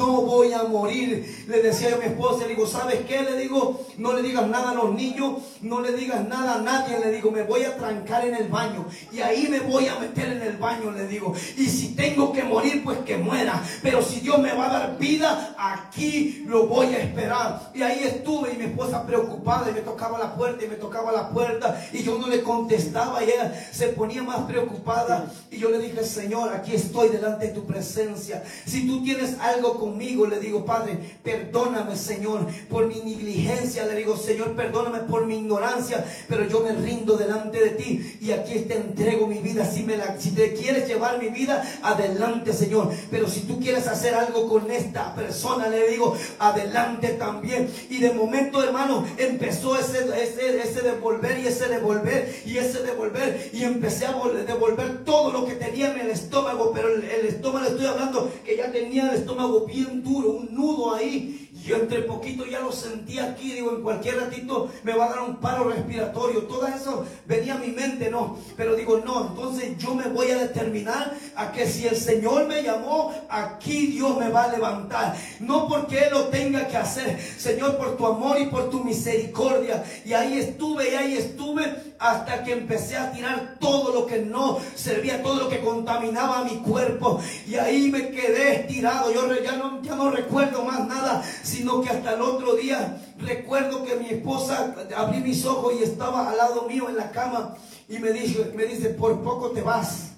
[0.00, 1.44] no voy a morir.
[1.48, 3.22] Le decía a mi esposa, le digo, ¿sabes qué?
[3.22, 6.98] Le digo, no le digas nada a los niños, no le digas nada a nadie.
[6.98, 10.32] Le digo, me voy a trancar en el baño y ahí me voy a meter
[10.32, 11.34] en el baño, le digo.
[11.58, 13.62] Y si tengo que morir, pues que muera.
[13.82, 17.70] Pero si Dios me va a dar vida, aquí lo voy a esperar.
[17.74, 21.12] Y ahí estuve y mi esposa preocupada y me tocaba la puerta y me tocaba
[21.12, 25.30] la puerta y yo no le contestaba y ella se ponía más preocupada.
[25.50, 28.42] Y yo le dije, Señor, aquí estoy delante de tu presencia.
[28.64, 33.84] Si tú tienes algo conmigo, le digo, Padre, perdóname, Señor, por mi negligencia.
[33.86, 38.32] Le digo, Señor, perdóname por mi ignorancia, pero yo me rindo delante de ti y
[38.32, 39.68] aquí te entrego mi vida.
[39.70, 42.90] Si, me la, si te quieres llevar mi vida, adelante, Señor.
[43.10, 47.68] Pero si tú quieres hacer algo con esta persona, le digo, adelante también.
[47.88, 53.50] Y de momento, hermano, empezó ese, ese, ese devolver y ese devolver y ese devolver.
[53.52, 54.12] Y empecé a
[54.46, 58.56] devolver todo lo que tenía en el estómago, pero el, el estómago, estoy hablando que
[58.56, 61.49] ya tenía el estómago bien duro, un nudo ahí.
[61.64, 65.20] Yo entre poquito ya lo sentí aquí, digo, en cualquier ratito me va a dar
[65.20, 66.44] un paro respiratorio.
[66.44, 68.38] Todo eso venía a mi mente, no.
[68.56, 72.62] Pero digo, no, entonces yo me voy a determinar a que si el Señor me
[72.62, 75.16] llamó, aquí Dios me va a levantar.
[75.40, 79.84] No porque Él lo tenga que hacer, Señor, por tu amor y por tu misericordia.
[80.04, 84.58] Y ahí estuve, y ahí estuve hasta que empecé a tirar todo lo que no
[84.74, 87.20] servía, todo lo que contaminaba mi cuerpo.
[87.46, 89.12] Y ahí me quedé estirado.
[89.12, 93.84] Yo ya no, ya no recuerdo más nada, sino que hasta el otro día recuerdo
[93.84, 97.56] que mi esposa abrí mis ojos y estaba al lado mío en la cama
[97.88, 100.12] y me dice, me dice, por poco te vas.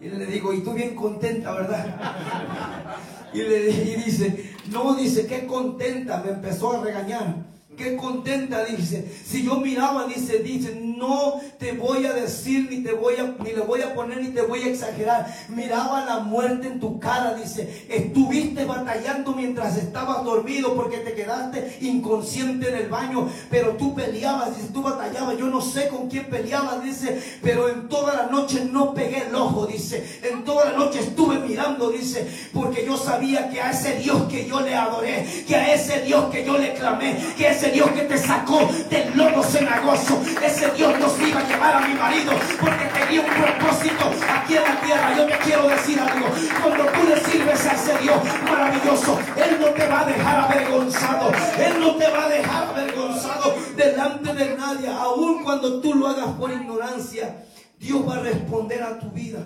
[0.00, 1.86] Y le digo, y tú bien contenta, ¿verdad?
[3.30, 7.34] Y le y dice, no, dice, qué contenta, me empezó a regañar
[7.78, 9.04] qué contenta, dice.
[9.24, 13.52] Si yo miraba, dice, dice, no te voy a decir, ni te voy a, ni
[13.52, 15.34] le voy a poner, ni te voy a exagerar.
[15.48, 17.86] Miraba la muerte en tu cara, dice.
[17.88, 24.56] Estuviste batallando mientras estabas dormido porque te quedaste inconsciente en el baño, pero tú peleabas,
[24.56, 25.38] dice, tú batallabas.
[25.38, 29.34] Yo no sé con quién peleabas, dice, pero en toda la noche no pegué el
[29.34, 30.04] ojo, dice.
[30.24, 34.46] En toda la noche estuve mirando, dice, porque yo sabía que a ese Dios que
[34.46, 37.90] yo le adoré, que a ese Dios que yo le clamé, que a ese Dios
[37.90, 42.32] que te sacó del lodo cenagoso, ese Dios nos iba a llevar a mi marido
[42.60, 45.16] porque tenía un propósito aquí en la tierra.
[45.16, 46.26] Yo te quiero decir algo,
[46.62, 51.32] cuando tú le sirves a ese Dios maravilloso, Él no te va a dejar avergonzado,
[51.58, 56.28] Él no te va a dejar avergonzado delante de nadie, aun cuando tú lo hagas
[56.38, 57.44] por ignorancia.
[57.78, 59.40] Dios va a responder a tu vida.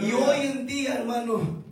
[0.00, 1.63] Y hoy en día, hermano,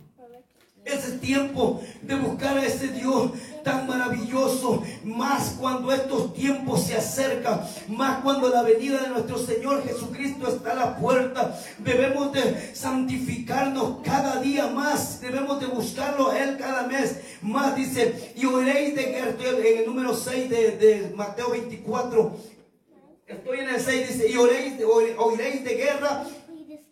[0.85, 3.31] ese tiempo de buscar a ese Dios
[3.63, 9.83] tan maravilloso, más cuando estos tiempos se acercan, más cuando la venida de nuestro Señor
[9.83, 11.57] Jesucristo está a la puerta.
[11.79, 17.75] Debemos de santificarnos cada día más, debemos de buscarlo a Él cada mes más.
[17.75, 22.35] Dice, y oiréis de en el número 6 de, Mateo 24,
[23.27, 24.73] estoy en el 6, dice, y oiréis,
[25.17, 26.25] oiréis de guerra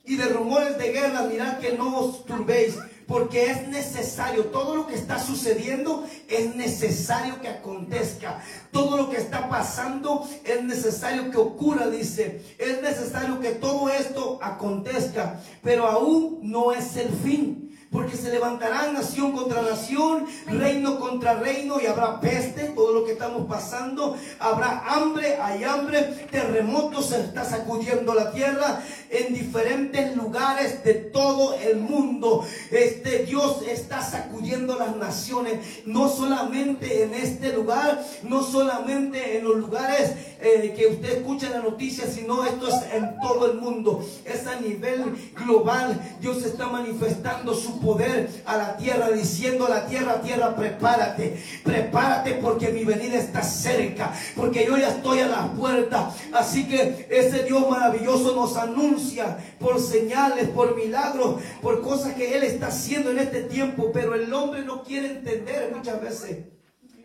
[0.05, 2.77] y de rumores de guerra, mirad que no os turbéis
[3.11, 8.39] porque es necesario, todo lo que está sucediendo es necesario que acontezca.
[8.71, 12.41] Todo lo que está pasando es necesario que ocurra, dice.
[12.57, 18.89] Es necesario que todo esto acontezca, pero aún no es el fin porque se levantará
[18.91, 24.83] nación contra nación, reino contra reino y habrá peste, todo lo que estamos pasando, habrá
[24.87, 31.77] hambre, hay hambre, terremotos, se está sacudiendo la tierra en diferentes lugares de todo el
[31.77, 32.45] mundo.
[32.71, 39.57] Este Dios está sacudiendo las naciones, no solamente en este lugar, no solamente en los
[39.57, 44.47] lugares eh, que usted escucha la noticia, sino esto es en todo el mundo, es
[44.47, 45.99] a nivel global.
[46.21, 52.35] Dios está manifestando su poder a la tierra, diciendo a la tierra, tierra, prepárate, prepárate
[52.35, 56.13] porque mi venida está cerca, porque yo ya estoy a la puerta.
[56.33, 62.43] Así que ese Dios maravilloso nos anuncia por señales, por milagros, por cosas que Él
[62.43, 66.37] está haciendo en este tiempo, pero el hombre no quiere entender muchas veces.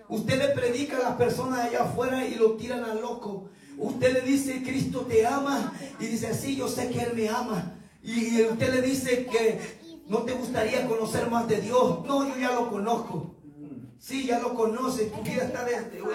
[0.09, 3.49] Usted le predica a las personas allá afuera y lo tiran al loco.
[3.77, 5.73] Usted le dice, Cristo te ama.
[5.99, 7.73] Y dice, sí, yo sé que Él me ama.
[8.03, 9.76] Y usted le dice que
[10.07, 12.05] ¿No te gustaría conocer más de Dios?
[12.07, 13.36] No, yo ya lo conozco.
[13.99, 15.67] Sí, ya lo conoce, tu vida está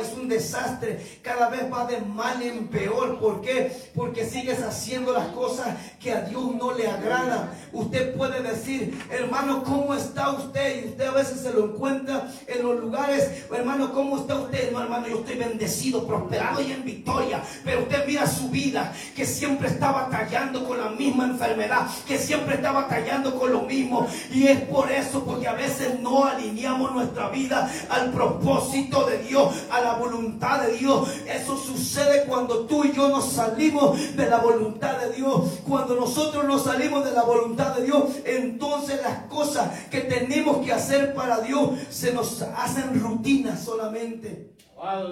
[0.01, 3.19] es un desastre, cada vez va de mal en peor.
[3.19, 3.71] ¿Por qué?
[3.95, 7.53] Porque sigues haciendo las cosas que a Dios no le agrada.
[7.71, 10.83] Usted puede decir, hermano, ¿cómo está usted?
[10.83, 14.71] Y usted a veces se lo encuentra en los lugares, hermano, ¿cómo está usted?
[14.71, 17.43] No, hermano, yo estoy bendecido, prosperado y en victoria.
[17.63, 22.55] Pero usted mira su vida, que siempre está batallando con la misma enfermedad, que siempre
[22.55, 24.07] está batallando con lo mismo.
[24.31, 29.53] Y es por eso, porque a veces no alineamos nuestra vida al propósito de Dios,
[29.71, 31.09] a la voluntad de Dios.
[31.27, 35.59] Eso sucede cuando tú y yo nos salimos de la voluntad de Dios.
[35.67, 40.73] Cuando nosotros nos salimos de la voluntad de Dios, entonces las cosas que tenemos que
[40.73, 44.51] hacer para Dios se nos hacen rutina solamente.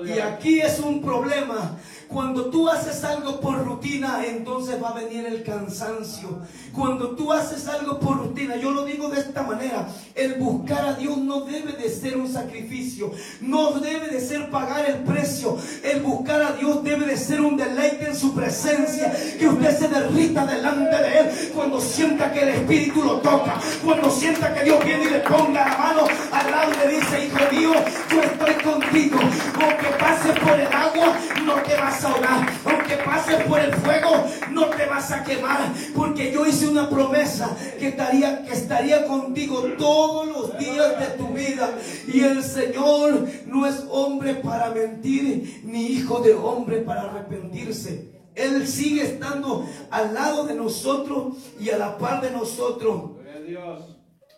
[0.06, 1.78] Y aquí es un problema.
[2.08, 6.40] Cuando tú haces algo por rutina, entonces va a venir el cansancio.
[6.74, 10.94] Cuando tú haces algo por rutina, yo lo digo de esta manera, el buscar a
[10.94, 13.12] Dios no debe de ser un sacrificio,
[13.42, 15.56] no debe de ser pagar el precio.
[15.84, 19.88] El buscar a Dios debe de ser un deleite en su presencia, que usted se
[19.88, 24.84] derrita delante de Él cuando sienta que el Espíritu lo toca, cuando sienta que Dios
[24.84, 27.72] viene y le ponga la mano al lado y le dice, hijo mío,
[28.10, 29.20] yo estoy contigo.
[29.62, 32.49] Aunque pases por el agua, no te vas a ahogar.
[32.66, 35.74] Aunque pases por el fuego, no te vas a quemar.
[35.95, 41.28] Porque yo hice una promesa que estaría, que estaría contigo todos los días de tu
[41.34, 41.72] vida.
[42.07, 48.20] Y el Señor no es hombre para mentir, ni hijo de hombre para arrepentirse.
[48.36, 53.12] Él sigue estando al lado de nosotros y a la par de nosotros.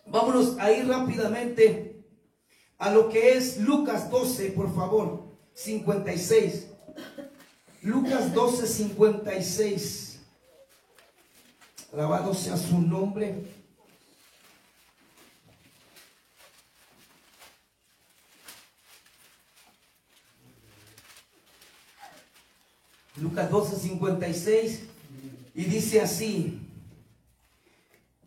[0.06, 1.91] Vámonos a ir rápidamente
[2.82, 5.22] a lo que es Lucas 12, por favor,
[5.54, 6.66] 56.
[7.82, 10.18] Lucas 12, 56.
[11.92, 13.44] Alabado sea su nombre.
[23.14, 24.80] Lucas 12, 56.
[25.54, 26.58] Y dice así.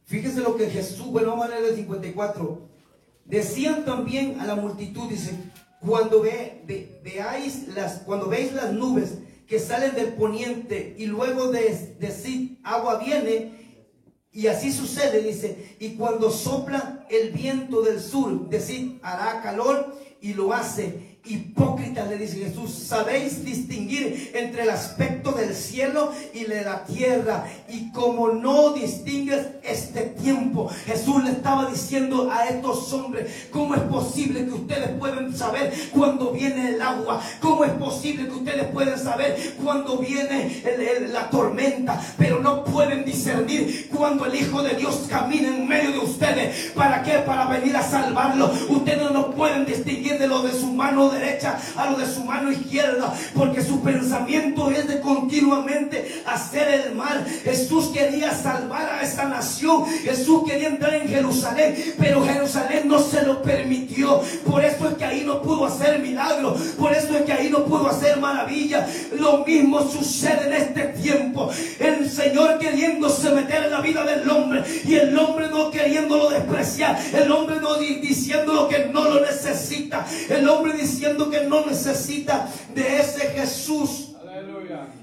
[0.06, 2.75] Fíjese lo que Jesús, bueno, vamos a leer el 54.
[3.26, 5.32] Decían también a la multitud, dice,
[5.80, 9.16] cuando ve, veáis las, cuando veis las nubes
[9.48, 11.78] que salen del poniente y luego de
[12.64, 13.52] agua viene,
[14.32, 20.34] y así sucede, dice, y cuando sopla el viento del sur, decir hará calor y
[20.34, 26.64] lo hace Hipócritas, le dice Jesús, sabéis distinguir entre el aspecto del cielo y de
[26.64, 27.48] la tierra.
[27.68, 34.46] Y como no distingues este tiempo, Jesús estaba diciendo a estos hombres, ¿cómo es posible
[34.46, 37.22] que ustedes pueden saber cuando viene el agua?
[37.40, 40.64] ¿Cómo es posible que ustedes pueden saber cuando viene
[41.14, 42.02] la tormenta?
[42.18, 46.72] Pero no pueden discernir cuando el Hijo de Dios camina en medio de ustedes.
[46.72, 47.20] ¿Para qué?
[47.20, 48.52] Para venir a salvarlo.
[48.68, 52.52] Ustedes no pueden distinguir de lo de su mano derecha a lo de su mano
[52.52, 57.24] izquierda, porque su pensamiento es de continuamente hacer el mal.
[57.44, 61.36] Jesús quería salvar a esta nación, Jesús quería entrar en Jerusalén,
[61.98, 64.22] pero Jerusalén no se lo permitió.
[64.50, 67.66] Por eso es que ahí no pudo hacer milagros, por eso es que ahí no
[67.66, 68.88] pudo hacer maravilla.
[69.20, 71.50] Lo mismo sucede en este tiempo.
[71.80, 77.00] El Señor queriéndose meter en la vida del hombre y el hombre no queriéndolo despreciar,
[77.14, 83.00] el hombre no diciendo que no lo necesita, el hombre diciendo que no necesita de
[83.00, 84.12] ese Jesús.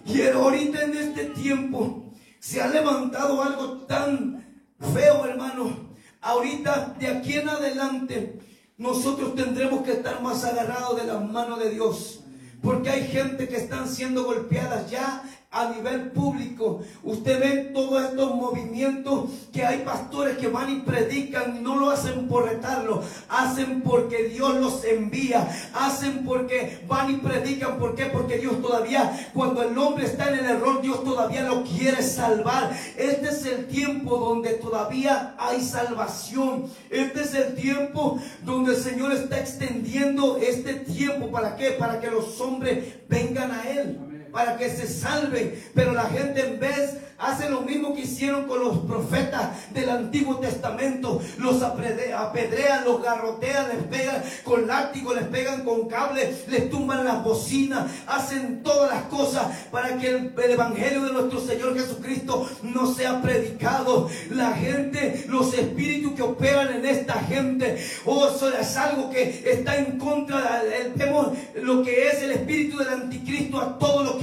[0.06, 4.44] Y ahorita en este tiempo se ha levantado algo tan
[4.92, 5.91] feo, hermano.
[6.22, 8.38] Ahorita, de aquí en adelante,
[8.78, 12.20] nosotros tendremos que estar más agarrados de las manos de Dios.
[12.62, 16.82] Porque hay gente que están siendo golpeadas ya a nivel público.
[17.02, 22.26] Usted ve todos estos movimientos que hay pastores que van y predican no lo hacen
[22.26, 27.78] por retarlo, hacen porque Dios los envía, hacen porque van y predican.
[27.78, 28.06] ¿Por qué?
[28.06, 32.72] Porque Dios todavía, cuando el hombre está en el error, Dios todavía lo quiere salvar.
[32.96, 36.64] Este es el tiempo donde todavía hay salvación.
[36.88, 41.30] Este es el tiempo donde el Señor está extendiendo este tiempo.
[41.30, 41.72] ¿Para qué?
[41.72, 45.62] Para que los hombres vengan a Él para que se salven.
[45.74, 50.38] Pero la gente en vez hace lo mismo que hicieron con los profetas del Antiguo
[50.38, 51.20] Testamento.
[51.38, 57.22] Los apedrean, los garrotean, les pegan con látigo, les pegan con cable, les tumban las
[57.22, 63.22] bocinas, hacen todas las cosas para que el, Evangelio de nuestro Señor Jesucristo no sea
[63.22, 64.10] predicado.
[64.30, 69.76] La gente, los espíritus que operan en esta gente, oh, eso es algo que está
[69.76, 70.62] en contra.
[70.96, 74.21] Vemos lo que es el espíritu del anticristo a todo lo que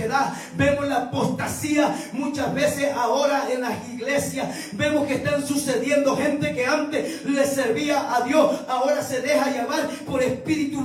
[0.56, 4.48] Vemos la apostasía muchas veces ahora en las iglesias.
[4.74, 9.88] Vemos que están sucediendo gente que antes le servía a Dios, ahora se deja llevar
[10.06, 10.82] por espíritu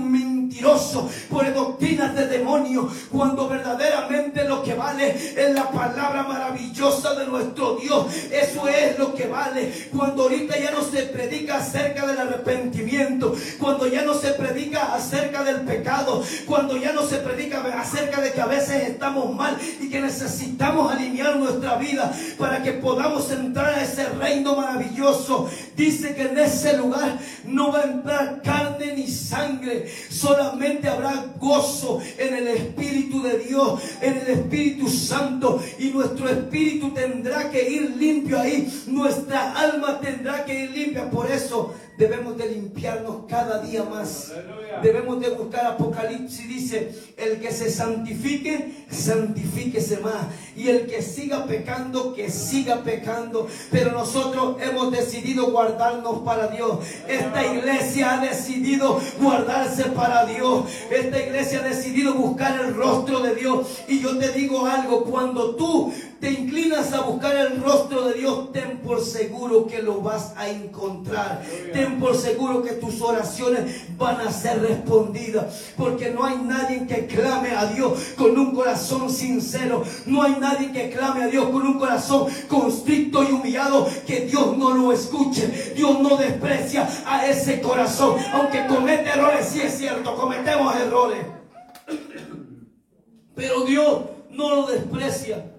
[0.55, 7.27] mentiroso, por doctrinas de demonios, cuando verdaderamente lo que vale es la palabra maravillosa de
[7.27, 8.07] nuestro Dios.
[8.31, 9.89] Eso es lo que vale.
[9.95, 15.43] Cuando ahorita ya no se predica acerca del arrepentimiento, cuando ya no se predica acerca
[15.43, 19.89] del pecado, cuando ya no se predica acerca de que a veces estamos mal y
[19.89, 25.51] que necesitamos alinear nuestra vida para que podamos entrar a ese reino maravilloso.
[25.77, 30.44] Dice que en ese lugar no va a entrar carne ni sangre, solamente
[30.89, 37.51] habrá gozo en el Espíritu de Dios, en el Espíritu Santo y nuestro espíritu tendrá
[37.51, 41.11] que ir limpio ahí, nuestra alma tendrá que ir limpia.
[41.11, 44.33] Por eso debemos de limpiarnos cada día más.
[44.83, 50.27] Debemos de buscar Apocalipsis, dice, el que se santifique, santifíquese más.
[50.57, 53.47] Y el que siga pecando, que siga pecando.
[53.71, 56.79] Pero nosotros hemos decidido guardarnos para Dios.
[57.09, 60.65] Esta iglesia ha decidido guardarse para Dios.
[60.91, 63.67] Esta iglesia ha decidido buscar el rostro de Dios.
[63.89, 65.93] Y yo te digo algo, cuando tú
[66.25, 70.49] te inclinas a buscar el rostro de Dios, ten por seguro que lo vas a
[70.49, 71.43] encontrar.
[71.71, 75.73] Ten por seguro que tus oraciones van a ser respondidas.
[75.77, 79.85] Porque no hay nadie que clame a Dios con un corazón sincero.
[80.07, 84.57] No hay nadie que clame a Dios con un corazón constricto y humillado que Dios
[84.57, 85.75] no lo escuche.
[85.77, 88.17] Dios no desprecia a ese corazón.
[88.33, 91.19] Aunque comete errores, sí es cierto, cometemos errores.
[93.35, 95.51] Pero Dios no lo desprecia.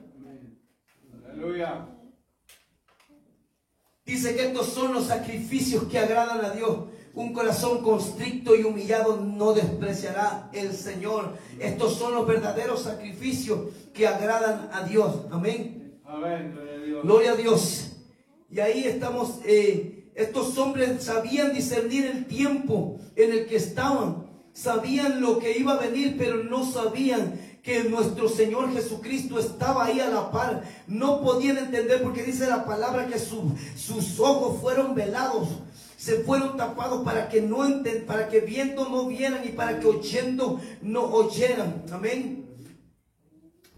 [4.06, 6.86] Dice que estos son los sacrificios que agradan a Dios.
[7.16, 11.38] Un corazón constricto y humillado no despreciará el Señor.
[11.60, 13.60] Estos son los verdaderos sacrificios
[13.94, 15.22] que agradan a Dios.
[15.32, 16.00] Amén.
[17.04, 17.94] gloria, a Dios.
[18.50, 19.40] Y ahí estamos.
[19.46, 24.28] Eh, estos hombres sabían discernir el tiempo en el que estaban.
[24.54, 30.00] Sabían lo que iba a venir, pero no sabían que nuestro Señor Jesucristo estaba ahí
[30.00, 30.64] a la par.
[30.86, 35.50] No podían entender porque dice la palabra que sus ojos fueron velados.
[35.98, 37.66] Se fueron tapados para que no
[38.06, 41.84] para que viendo no vieran y para que oyendo no oyeran.
[41.92, 42.46] Amén.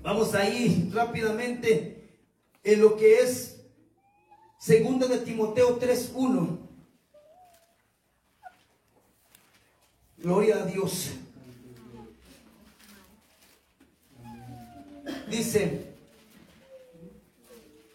[0.03, 2.19] Vamos ahí rápidamente
[2.65, 3.61] en lo que es
[4.59, 6.57] segundo de Timoteo 3:1.
[10.17, 11.11] Gloria a Dios.
[15.29, 15.93] Dice,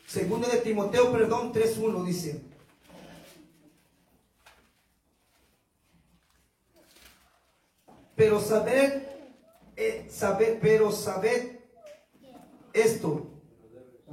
[0.06, 2.40] segundo de Timoteo, perdón, 3.1 dice.
[8.14, 9.30] Pero saber,
[9.76, 10.08] eh,
[10.60, 11.62] pero saber
[12.72, 13.26] esto,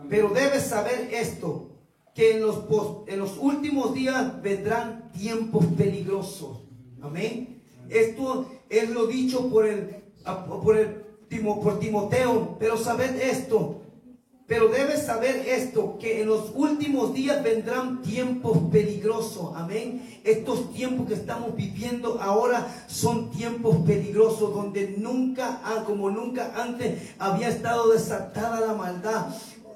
[0.09, 1.69] pero debes saber esto,
[2.15, 2.63] que en los,
[3.07, 6.63] en los últimos días vendrán tiempos peligrosos.
[7.01, 7.61] Amén.
[7.89, 10.03] Esto es lo dicho por el,
[10.63, 13.81] por el por Timoteo, pero sabed esto,
[14.47, 19.51] pero debes saber esto, que en los últimos días vendrán tiempos peligrosos.
[19.55, 20.21] Amén.
[20.23, 27.49] Estos tiempos que estamos viviendo ahora son tiempos peligrosos donde nunca, como nunca antes, había
[27.49, 29.27] estado desatada la maldad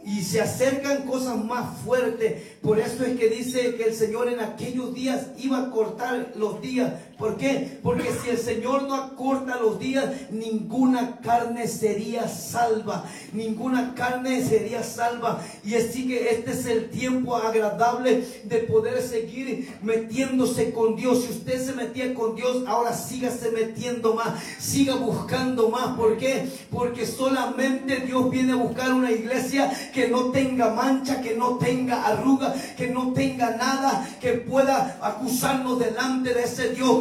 [0.06, 2.41] y se acercan cosas más fuertes.
[2.62, 6.62] Por eso es que dice que el Señor en aquellos días iba a cortar los
[6.62, 6.93] días.
[7.24, 7.80] ¿Por qué?
[7.82, 13.06] Porque si el Señor no acorta los días, ninguna carne sería salva.
[13.32, 15.42] Ninguna carne sería salva.
[15.64, 21.24] Y así que este es el tiempo agradable de poder seguir metiéndose con Dios.
[21.24, 24.44] Si usted se metía con Dios, ahora sígase metiendo más.
[24.60, 25.96] Siga buscando más.
[25.96, 26.50] ¿Por qué?
[26.70, 32.06] Porque solamente Dios viene a buscar una iglesia que no tenga mancha, que no tenga
[32.06, 37.00] arruga, que no tenga nada que pueda acusarnos delante de ese Dios.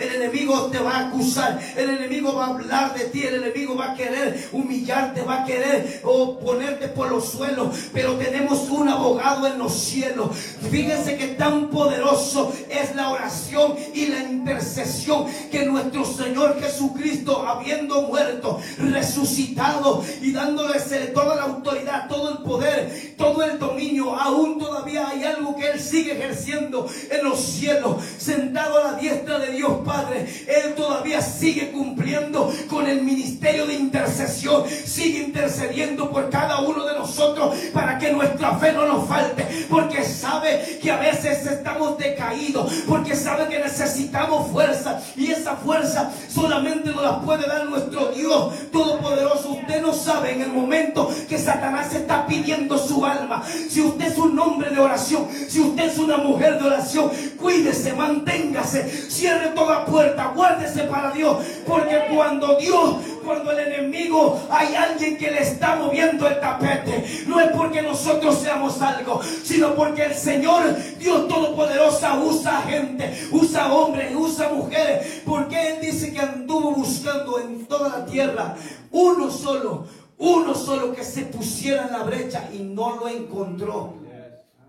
[0.00, 3.74] El enemigo te va a acusar, el enemigo va a hablar de ti, el enemigo
[3.74, 8.88] va a querer humillarte, va a querer o ponerte por los suelos, pero tenemos un
[8.88, 10.36] abogado en los cielos.
[10.70, 18.02] Fíjense que tan poderoso es la oración y la intercesión que nuestro Señor Jesucristo, habiendo
[18.02, 20.78] muerto, resucitado y dándole
[21.14, 25.80] toda la autoridad, todo el poder, todo el dominio, aún todavía hay algo que Él
[25.80, 30.26] sigue ejerciendo en los cielos, sentado a la diestra de Dios Padre.
[30.46, 36.94] Él todavía sigue cumpliendo con el ministerio de intercesión, sigue intercediendo por cada uno de
[36.94, 42.72] nosotros para que nuestra fe no nos falte, porque sabe que a veces estamos decaídos,
[42.88, 48.52] porque sabe que necesitamos fuerza y esa fuerza solamente nos la puede dar nuestro Dios
[48.72, 49.50] Todopoderoso.
[49.52, 53.42] Usted no sabe en el momento que Satanás está pidiendo su alma.
[53.68, 57.92] Si usted es un hombre de oración, si usted es una mujer de oración, cuídese,
[57.92, 58.77] manténgase,
[59.08, 61.38] cierre toda puerta, guárdese para Dios.
[61.66, 67.40] Porque cuando Dios, cuando el enemigo, hay alguien que le está moviendo el tapete, no
[67.40, 70.62] es porque nosotros seamos algo, sino porque el Señor,
[70.98, 75.22] Dios Todopoderoso, usa gente, usa hombres, usa mujeres.
[75.24, 78.54] Porque Él dice que anduvo buscando en toda la tierra
[78.90, 79.86] uno solo
[80.18, 83.94] uno solo que se pusiera en la brecha y no lo encontró.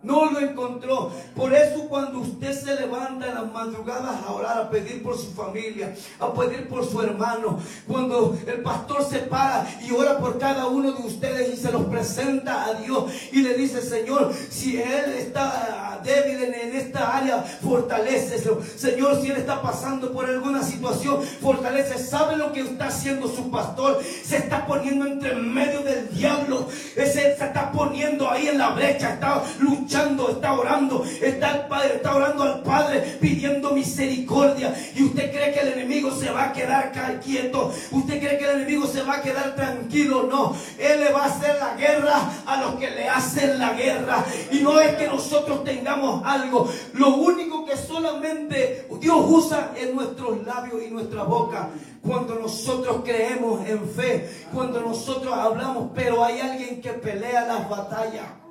[0.02, 1.12] No lo encontró.
[1.36, 5.34] Por eso cuando usted se levanta en las madrugadas a orar, a pedir por su
[5.34, 10.68] familia, a pedir por su hermano, cuando el pastor se para y ora por cada
[10.68, 15.12] uno de ustedes y se los presenta a Dios y le dice, Señor, si Él
[15.18, 18.62] está débil en, esta área, fortaleceslo.
[18.78, 21.98] Señor, si Él está pasando por alguna situación, fortalece.
[21.98, 24.02] ¿Sabe lo que está haciendo su pastor?
[24.24, 26.68] Se está poniendo entre medio del diablo.
[26.96, 29.89] Ese se está poniendo ahí en la brecha, está luchando
[30.30, 34.76] está orando, está el Padre, está orando al Padre pidiendo misericordia.
[34.96, 37.74] Y usted cree que el enemigo se va a quedar quieto.
[37.92, 40.28] Usted cree que el enemigo se va a quedar tranquilo.
[40.30, 44.24] No, él le va a hacer la guerra a los que le hacen la guerra.
[44.52, 46.70] Y no es que nosotros tengamos algo.
[46.94, 51.70] Lo único que solamente Dios usa es nuestros labios y nuestra boca.
[52.02, 58.49] Cuando nosotros creemos en fe, cuando nosotros hablamos, pero hay alguien que pelea las batallas.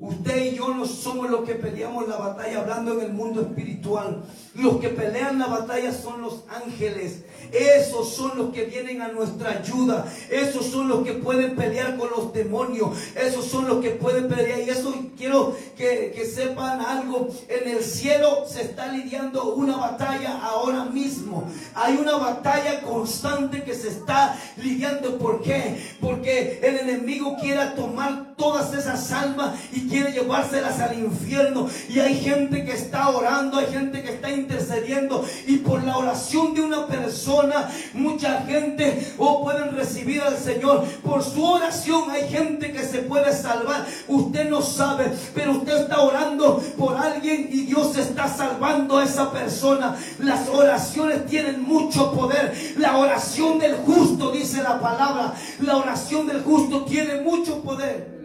[0.00, 4.24] Usted y yo no somos los que peleamos la batalla hablando en el mundo espiritual.
[4.60, 7.20] Los que pelean la batalla son los ángeles.
[7.52, 10.06] Esos son los que vienen a nuestra ayuda.
[10.28, 12.96] Esos son los que pueden pelear con los demonios.
[13.16, 14.60] Esos son los que pueden pelear.
[14.60, 17.28] Y eso quiero que, sepan algo.
[17.48, 21.44] En el cielo se está lidiando una batalla ahora mismo.
[21.74, 25.18] Hay una batalla constante que se está lidiando.
[25.18, 25.82] ¿Por qué?
[26.00, 31.68] Porque el enemigo quiere tomar todas esas almas y quiere llevárselas al infierno.
[31.88, 35.24] Y hay gente que está orando, hay gente que está intercediendo.
[35.46, 40.84] Y por la oración de una persona, mucha gente o oh, pueden recibir al Señor.
[41.04, 43.86] Por su oración hay gente que se puede salvar.
[44.08, 49.30] Usted no sabe, pero usted está orando por alguien y Dios está salvando a esa
[49.30, 49.96] persona.
[50.18, 52.74] Las oraciones tienen mucho poder.
[52.76, 58.19] La oración del justo, dice la palabra, la oración del justo tiene mucho poder.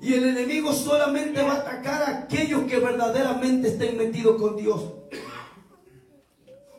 [0.00, 4.92] Y el enemigo solamente va a atacar a aquellos que verdaderamente estén metidos con Dios.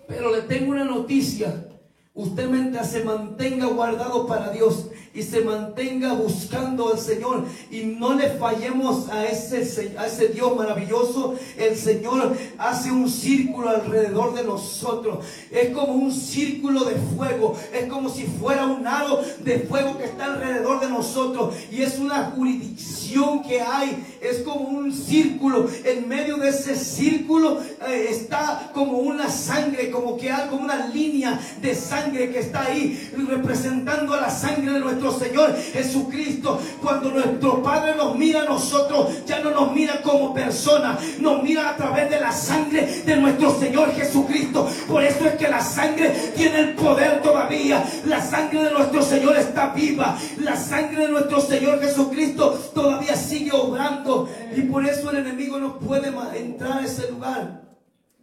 [0.08, 1.66] Pero le tengo una noticia.
[2.14, 7.46] Usted mientras se mantenga guardado para Dios y se mantenga buscando al Señor.
[7.72, 13.70] Y no le fallemos a ese, a ese Dios maravilloso, el Señor hace un círculo
[13.70, 15.26] alrededor de nosotros.
[15.52, 20.06] Es como un círculo de fuego, es como si fuera un aro de fuego que
[20.06, 21.56] está alrededor de nosotros.
[21.72, 25.68] Y es una jurisdicción que hay, es como un círculo.
[25.84, 31.40] En medio de ese círculo eh, está como una sangre, como que algo, una línea
[31.62, 36.60] de sangre que está ahí representando a la sangre de nuestro Señor Jesucristo.
[36.82, 41.70] Cuando nuestro Padre nos mira a nosotros, ya no nos mira como persona, nos mira
[41.70, 44.68] a través de la sangre de nuestro Señor Jesucristo.
[44.88, 47.84] Por eso es que la sangre tiene el poder todavía.
[48.06, 50.18] La sangre de nuestro Señor está viva.
[50.40, 54.30] La sangre de nuestro Señor Jesucristo todavía sigue obrando.
[54.56, 57.62] Y por eso el enemigo no puede entrar a ese lugar.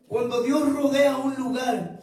[0.09, 2.01] Cuando Dios rodea un lugar,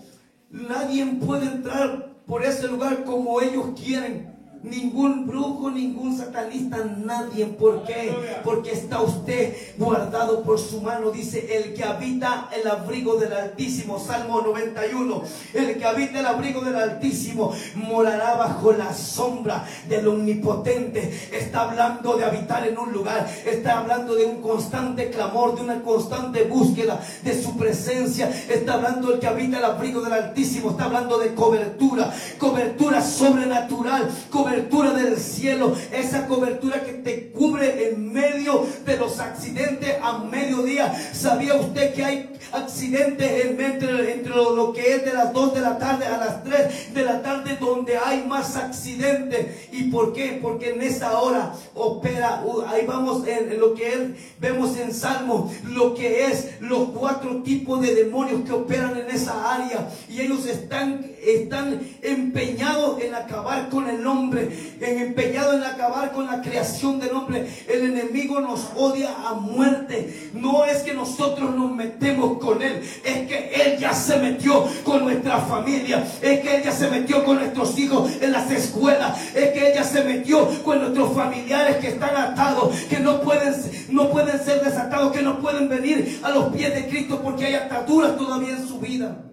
[0.49, 4.32] nadie puede entrar por ese lugar como ellos quieren
[4.63, 7.45] ningún brujo, ningún satanista, nadie.
[7.45, 8.15] ¿Por qué?
[8.43, 11.11] Porque está usted guardado por su mano.
[11.11, 16.61] Dice, el que habita el abrigo del Altísimo, Salmo 91, el que habita el abrigo
[16.61, 21.29] del Altísimo morará bajo la sombra del Omnipotente.
[21.31, 25.81] Está hablando de habitar en un lugar, está hablando de un constante clamor, de una
[25.81, 28.29] constante búsqueda de su presencia.
[28.49, 34.09] Está hablando el que habita el abrigo del Altísimo, está hablando de cobertura, cobertura sobrenatural,
[34.29, 40.19] cobertura cobertura del cielo, esa cobertura que te cubre en medio de los accidentes a
[40.19, 40.93] mediodía.
[41.11, 45.79] ¿Sabía usted que hay accidentes entre, entre lo, que es de las 2 de la
[45.79, 49.69] tarde a las 3 de la tarde donde hay más accidentes?
[49.71, 50.39] ¿Y por qué?
[50.39, 55.95] Porque en esa hora opera, uh, ahí vamos en, lo que vemos en Salmo, lo
[55.95, 61.05] que es los cuatro tipos de demonios que operan en esa área y ellos están,
[61.23, 64.42] están empeñados en acabar con el hombre
[64.79, 67.47] en empeñado en acabar con la creación del hombre.
[67.67, 70.31] El enemigo nos odia a muerte.
[70.33, 75.03] No es que nosotros nos metemos con él, es que él ya se metió con
[75.03, 79.51] nuestra familia, es que él ya se metió con nuestros hijos en las escuelas, es
[79.51, 83.53] que ella se metió con nuestros familiares que están atados, que no pueden,
[83.89, 87.55] no pueden ser desatados, que no pueden venir a los pies de Cristo porque hay
[87.55, 89.32] ataduras todavía en su vida.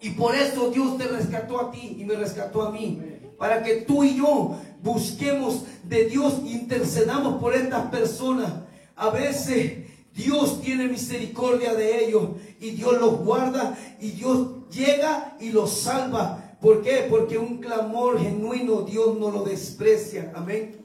[0.00, 3.00] Y por eso Dios te rescató a ti y me rescató a mí.
[3.38, 8.52] Para que tú y yo busquemos de Dios, intercedamos por estas personas.
[8.96, 12.30] A veces Dios tiene misericordia de ellos
[12.60, 16.56] y Dios los guarda y Dios llega y los salva.
[16.60, 17.06] ¿Por qué?
[17.08, 20.32] Porque un clamor genuino Dios no lo desprecia.
[20.34, 20.76] Amén.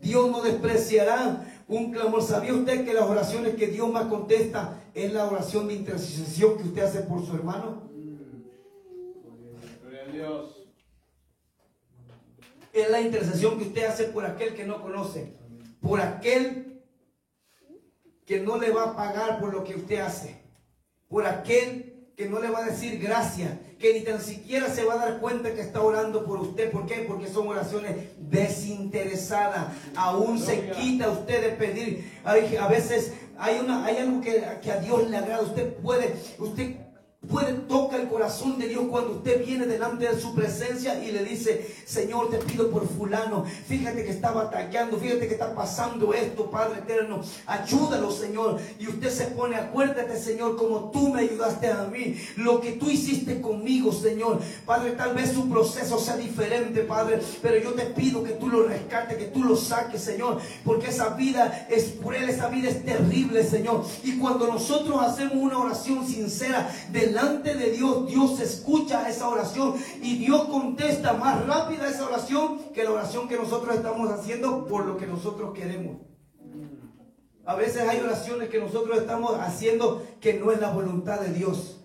[0.00, 2.22] Dios no despreciará un clamor.
[2.22, 6.64] ¿Sabía usted que las oraciones que Dios más contesta es la oración de intercesión que
[6.64, 7.88] usted hace por su hermano?
[10.18, 10.56] Dios.
[12.72, 15.32] Es la intercesión que usted hace por aquel que no conoce,
[15.80, 16.82] por aquel
[18.26, 20.40] que no le va a pagar por lo que usted hace,
[21.08, 24.94] por aquel que no le va a decir gracias, que ni tan siquiera se va
[24.94, 26.70] a dar cuenta que está orando por usted.
[26.72, 27.04] ¿Por qué?
[27.06, 29.68] Porque son oraciones desinteresadas.
[29.94, 32.20] Aún se quita usted de pedir.
[32.24, 35.42] a veces hay, una, hay algo que, que a Dios le agrada.
[35.42, 36.87] Usted puede, usted
[37.28, 41.24] Puede tocar el corazón de Dios cuando usted viene delante de su presencia y le
[41.24, 46.50] dice, Señor, te pido por fulano, fíjate que está batallando, fíjate que está pasando esto,
[46.50, 48.58] Padre eterno, ayúdalo, Señor.
[48.78, 52.88] Y usted se pone, acuérdate, Señor, como tú me ayudaste a mí, lo que tú
[52.88, 54.40] hiciste conmigo, Señor.
[54.64, 58.62] Padre, tal vez su proceso sea diferente, Padre, pero yo te pido que tú lo
[58.62, 63.44] rescates, que tú lo saques, Señor, porque esa vida es él, esa vida es terrible,
[63.44, 63.84] Señor.
[64.02, 69.74] Y cuando nosotros hacemos una oración sincera delante delante de Dios, Dios escucha esa oración
[70.02, 74.86] y Dios contesta más rápida esa oración que la oración que nosotros estamos haciendo por
[74.86, 75.96] lo que nosotros queremos.
[77.44, 81.80] A veces hay oraciones que nosotros estamos haciendo que no es la voluntad de Dios.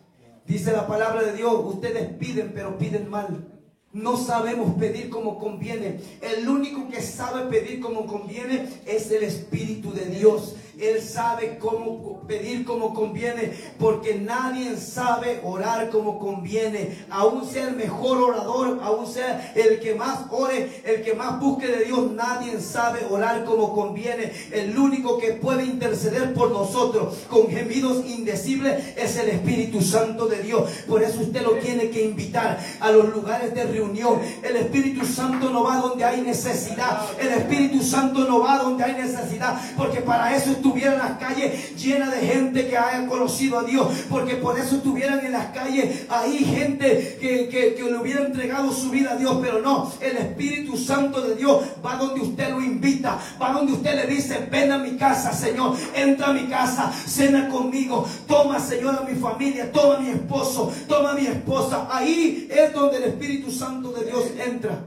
[0.46, 3.48] Dice la palabra de Dios, ustedes piden, pero piden mal.
[3.94, 6.00] No sabemos pedir como conviene.
[6.22, 10.56] El único que sabe pedir como conviene es el Espíritu de Dios.
[10.80, 17.06] Él sabe cómo pedir como conviene, porque nadie sabe orar como conviene.
[17.10, 21.68] Aún sea el mejor orador, aún sea el que más ore, el que más busque
[21.68, 24.32] de Dios, nadie sabe orar como conviene.
[24.52, 30.42] El único que puede interceder por nosotros con gemidos indecibles es el Espíritu Santo de
[30.42, 30.70] Dios.
[30.88, 34.20] Por eso usted lo tiene que invitar a los lugares de reunión.
[34.42, 37.02] El Espíritu Santo no va donde hay necesidad.
[37.20, 42.12] El Espíritu Santo no va donde hay necesidad, porque para eso estuvieran las calles llenas
[42.12, 46.38] de gente que haya conocido a Dios, porque por eso estuvieran en las calles ahí
[46.38, 51.22] gente que, que, le hubiera entregado su vida a Dios, pero no, el Espíritu Santo
[51.22, 54.96] de Dios va donde usted lo invita, va donde usted le dice, ven a mi
[54.96, 60.00] casa, Señor, entra a mi casa, cena conmigo, toma, Señor, a mi familia, toma a
[60.00, 61.90] mi esposo, toma a mi esposa.
[61.92, 64.86] Ahí es donde el Espíritu Santo de Dios entra.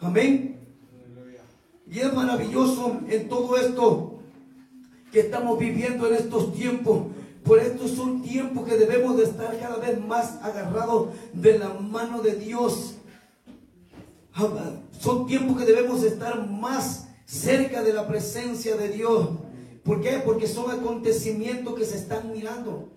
[0.00, 0.58] Amén.
[1.90, 4.17] Y es maravilloso en todo esto
[5.12, 7.06] que estamos viviendo en estos tiempos.
[7.44, 12.20] Por estos son tiempos que debemos de estar cada vez más agarrados de la mano
[12.20, 12.94] de Dios.
[15.00, 19.30] Son tiempos que debemos estar más cerca de la presencia de Dios.
[19.82, 20.20] ¿Por qué?
[20.24, 22.90] Porque son acontecimientos que se están mirando.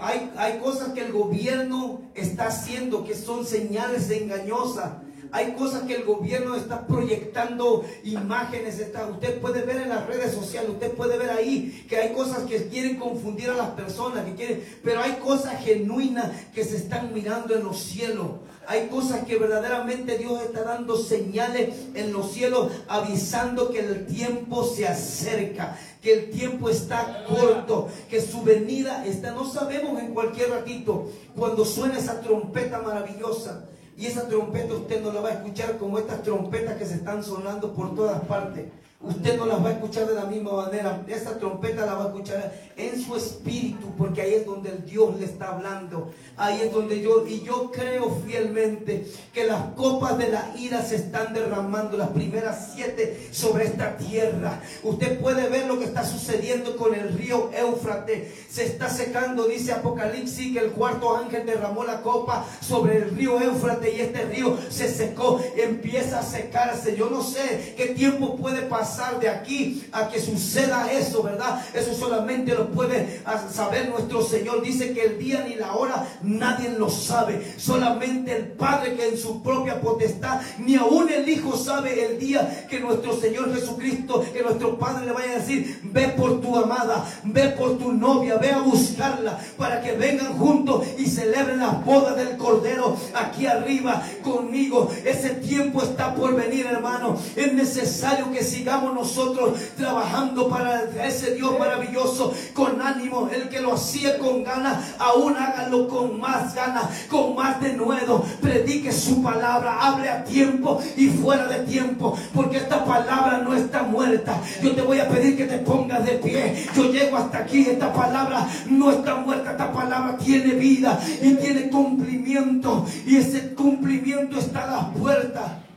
[0.00, 4.92] hay, hay cosas que el gobierno está haciendo que son señales engañosas
[5.30, 8.80] hay cosas que el gobierno está proyectando imágenes.
[9.10, 12.68] Usted puede ver en las redes sociales, usted puede ver ahí que hay cosas que
[12.68, 17.54] quieren confundir a las personas, que quieren, pero hay cosas genuinas que se están mirando
[17.54, 18.28] en los cielos.
[18.66, 24.62] Hay cosas que verdaderamente Dios está dando señales en los cielos, avisando que el tiempo
[24.62, 29.30] se acerca, que el tiempo está corto, que su venida está.
[29.30, 33.64] No sabemos en cualquier ratito cuando suena esa trompeta maravillosa.
[33.98, 37.24] Y esa trompeta usted no la va a escuchar como estas trompetas que se están
[37.24, 38.66] sonando por todas partes.
[39.00, 41.00] Usted no las va a escuchar de la misma manera.
[41.06, 45.16] Esa trompeta la va a escuchar en su espíritu, porque ahí es donde el Dios
[45.20, 46.10] le está hablando.
[46.36, 50.96] Ahí es donde yo, y yo creo fielmente que las copas de la ira se
[50.96, 54.60] están derramando, las primeras siete sobre esta tierra.
[54.82, 58.34] Usted puede ver lo que está sucediendo con el río Éufrates.
[58.50, 63.40] Se está secando, dice Apocalipsis, que el cuarto ángel derramó la copa sobre el río
[63.40, 66.96] Éufrates y este río se secó, empieza a secarse.
[66.96, 68.87] Yo no sé qué tiempo puede pasar
[69.20, 71.62] de aquí a que suceda eso, ¿verdad?
[71.74, 73.22] Eso solamente lo puede
[73.52, 74.62] saber nuestro Señor.
[74.62, 77.54] Dice que el día ni la hora nadie lo sabe.
[77.58, 82.66] Solamente el Padre que en su propia potestad, ni aún el Hijo sabe el día
[82.68, 87.04] que nuestro Señor Jesucristo, que nuestro Padre le vaya a decir, ve por tu amada,
[87.24, 92.14] ve por tu novia, ve a buscarla para que vengan juntos y celebren la boda
[92.14, 94.90] del Cordero aquí arriba conmigo.
[95.04, 97.16] Ese tiempo está por venir, hermano.
[97.36, 103.28] Es necesario que sigamos nosotros trabajando para ese Dios maravilloso con ánimo.
[103.32, 108.24] El que lo hacía con ganas, aún hágalo con más ganas, con más de nuevo.
[108.40, 113.82] Predique su palabra, hable a tiempo y fuera de tiempo, porque esta palabra no está
[113.82, 114.40] muerta.
[114.62, 116.66] Yo te voy a pedir que te pongas de pie.
[116.74, 121.68] Yo llego hasta aquí, esta palabra no está muerta, esta palabra tiene vida y tiene
[121.70, 122.86] cumplimiento.
[123.06, 125.67] Y ese cumplimiento está a las puertas.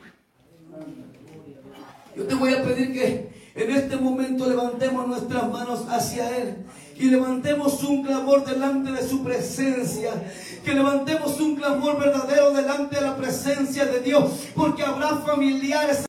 [2.15, 6.57] Yo te voy a pedir que en este momento levantemos nuestras manos hacia Él
[6.97, 10.11] y levantemos un clamor delante de su presencia.
[10.63, 16.05] Que levantemos un clamor verdadero delante de la presencia de Dios, porque habrá familiares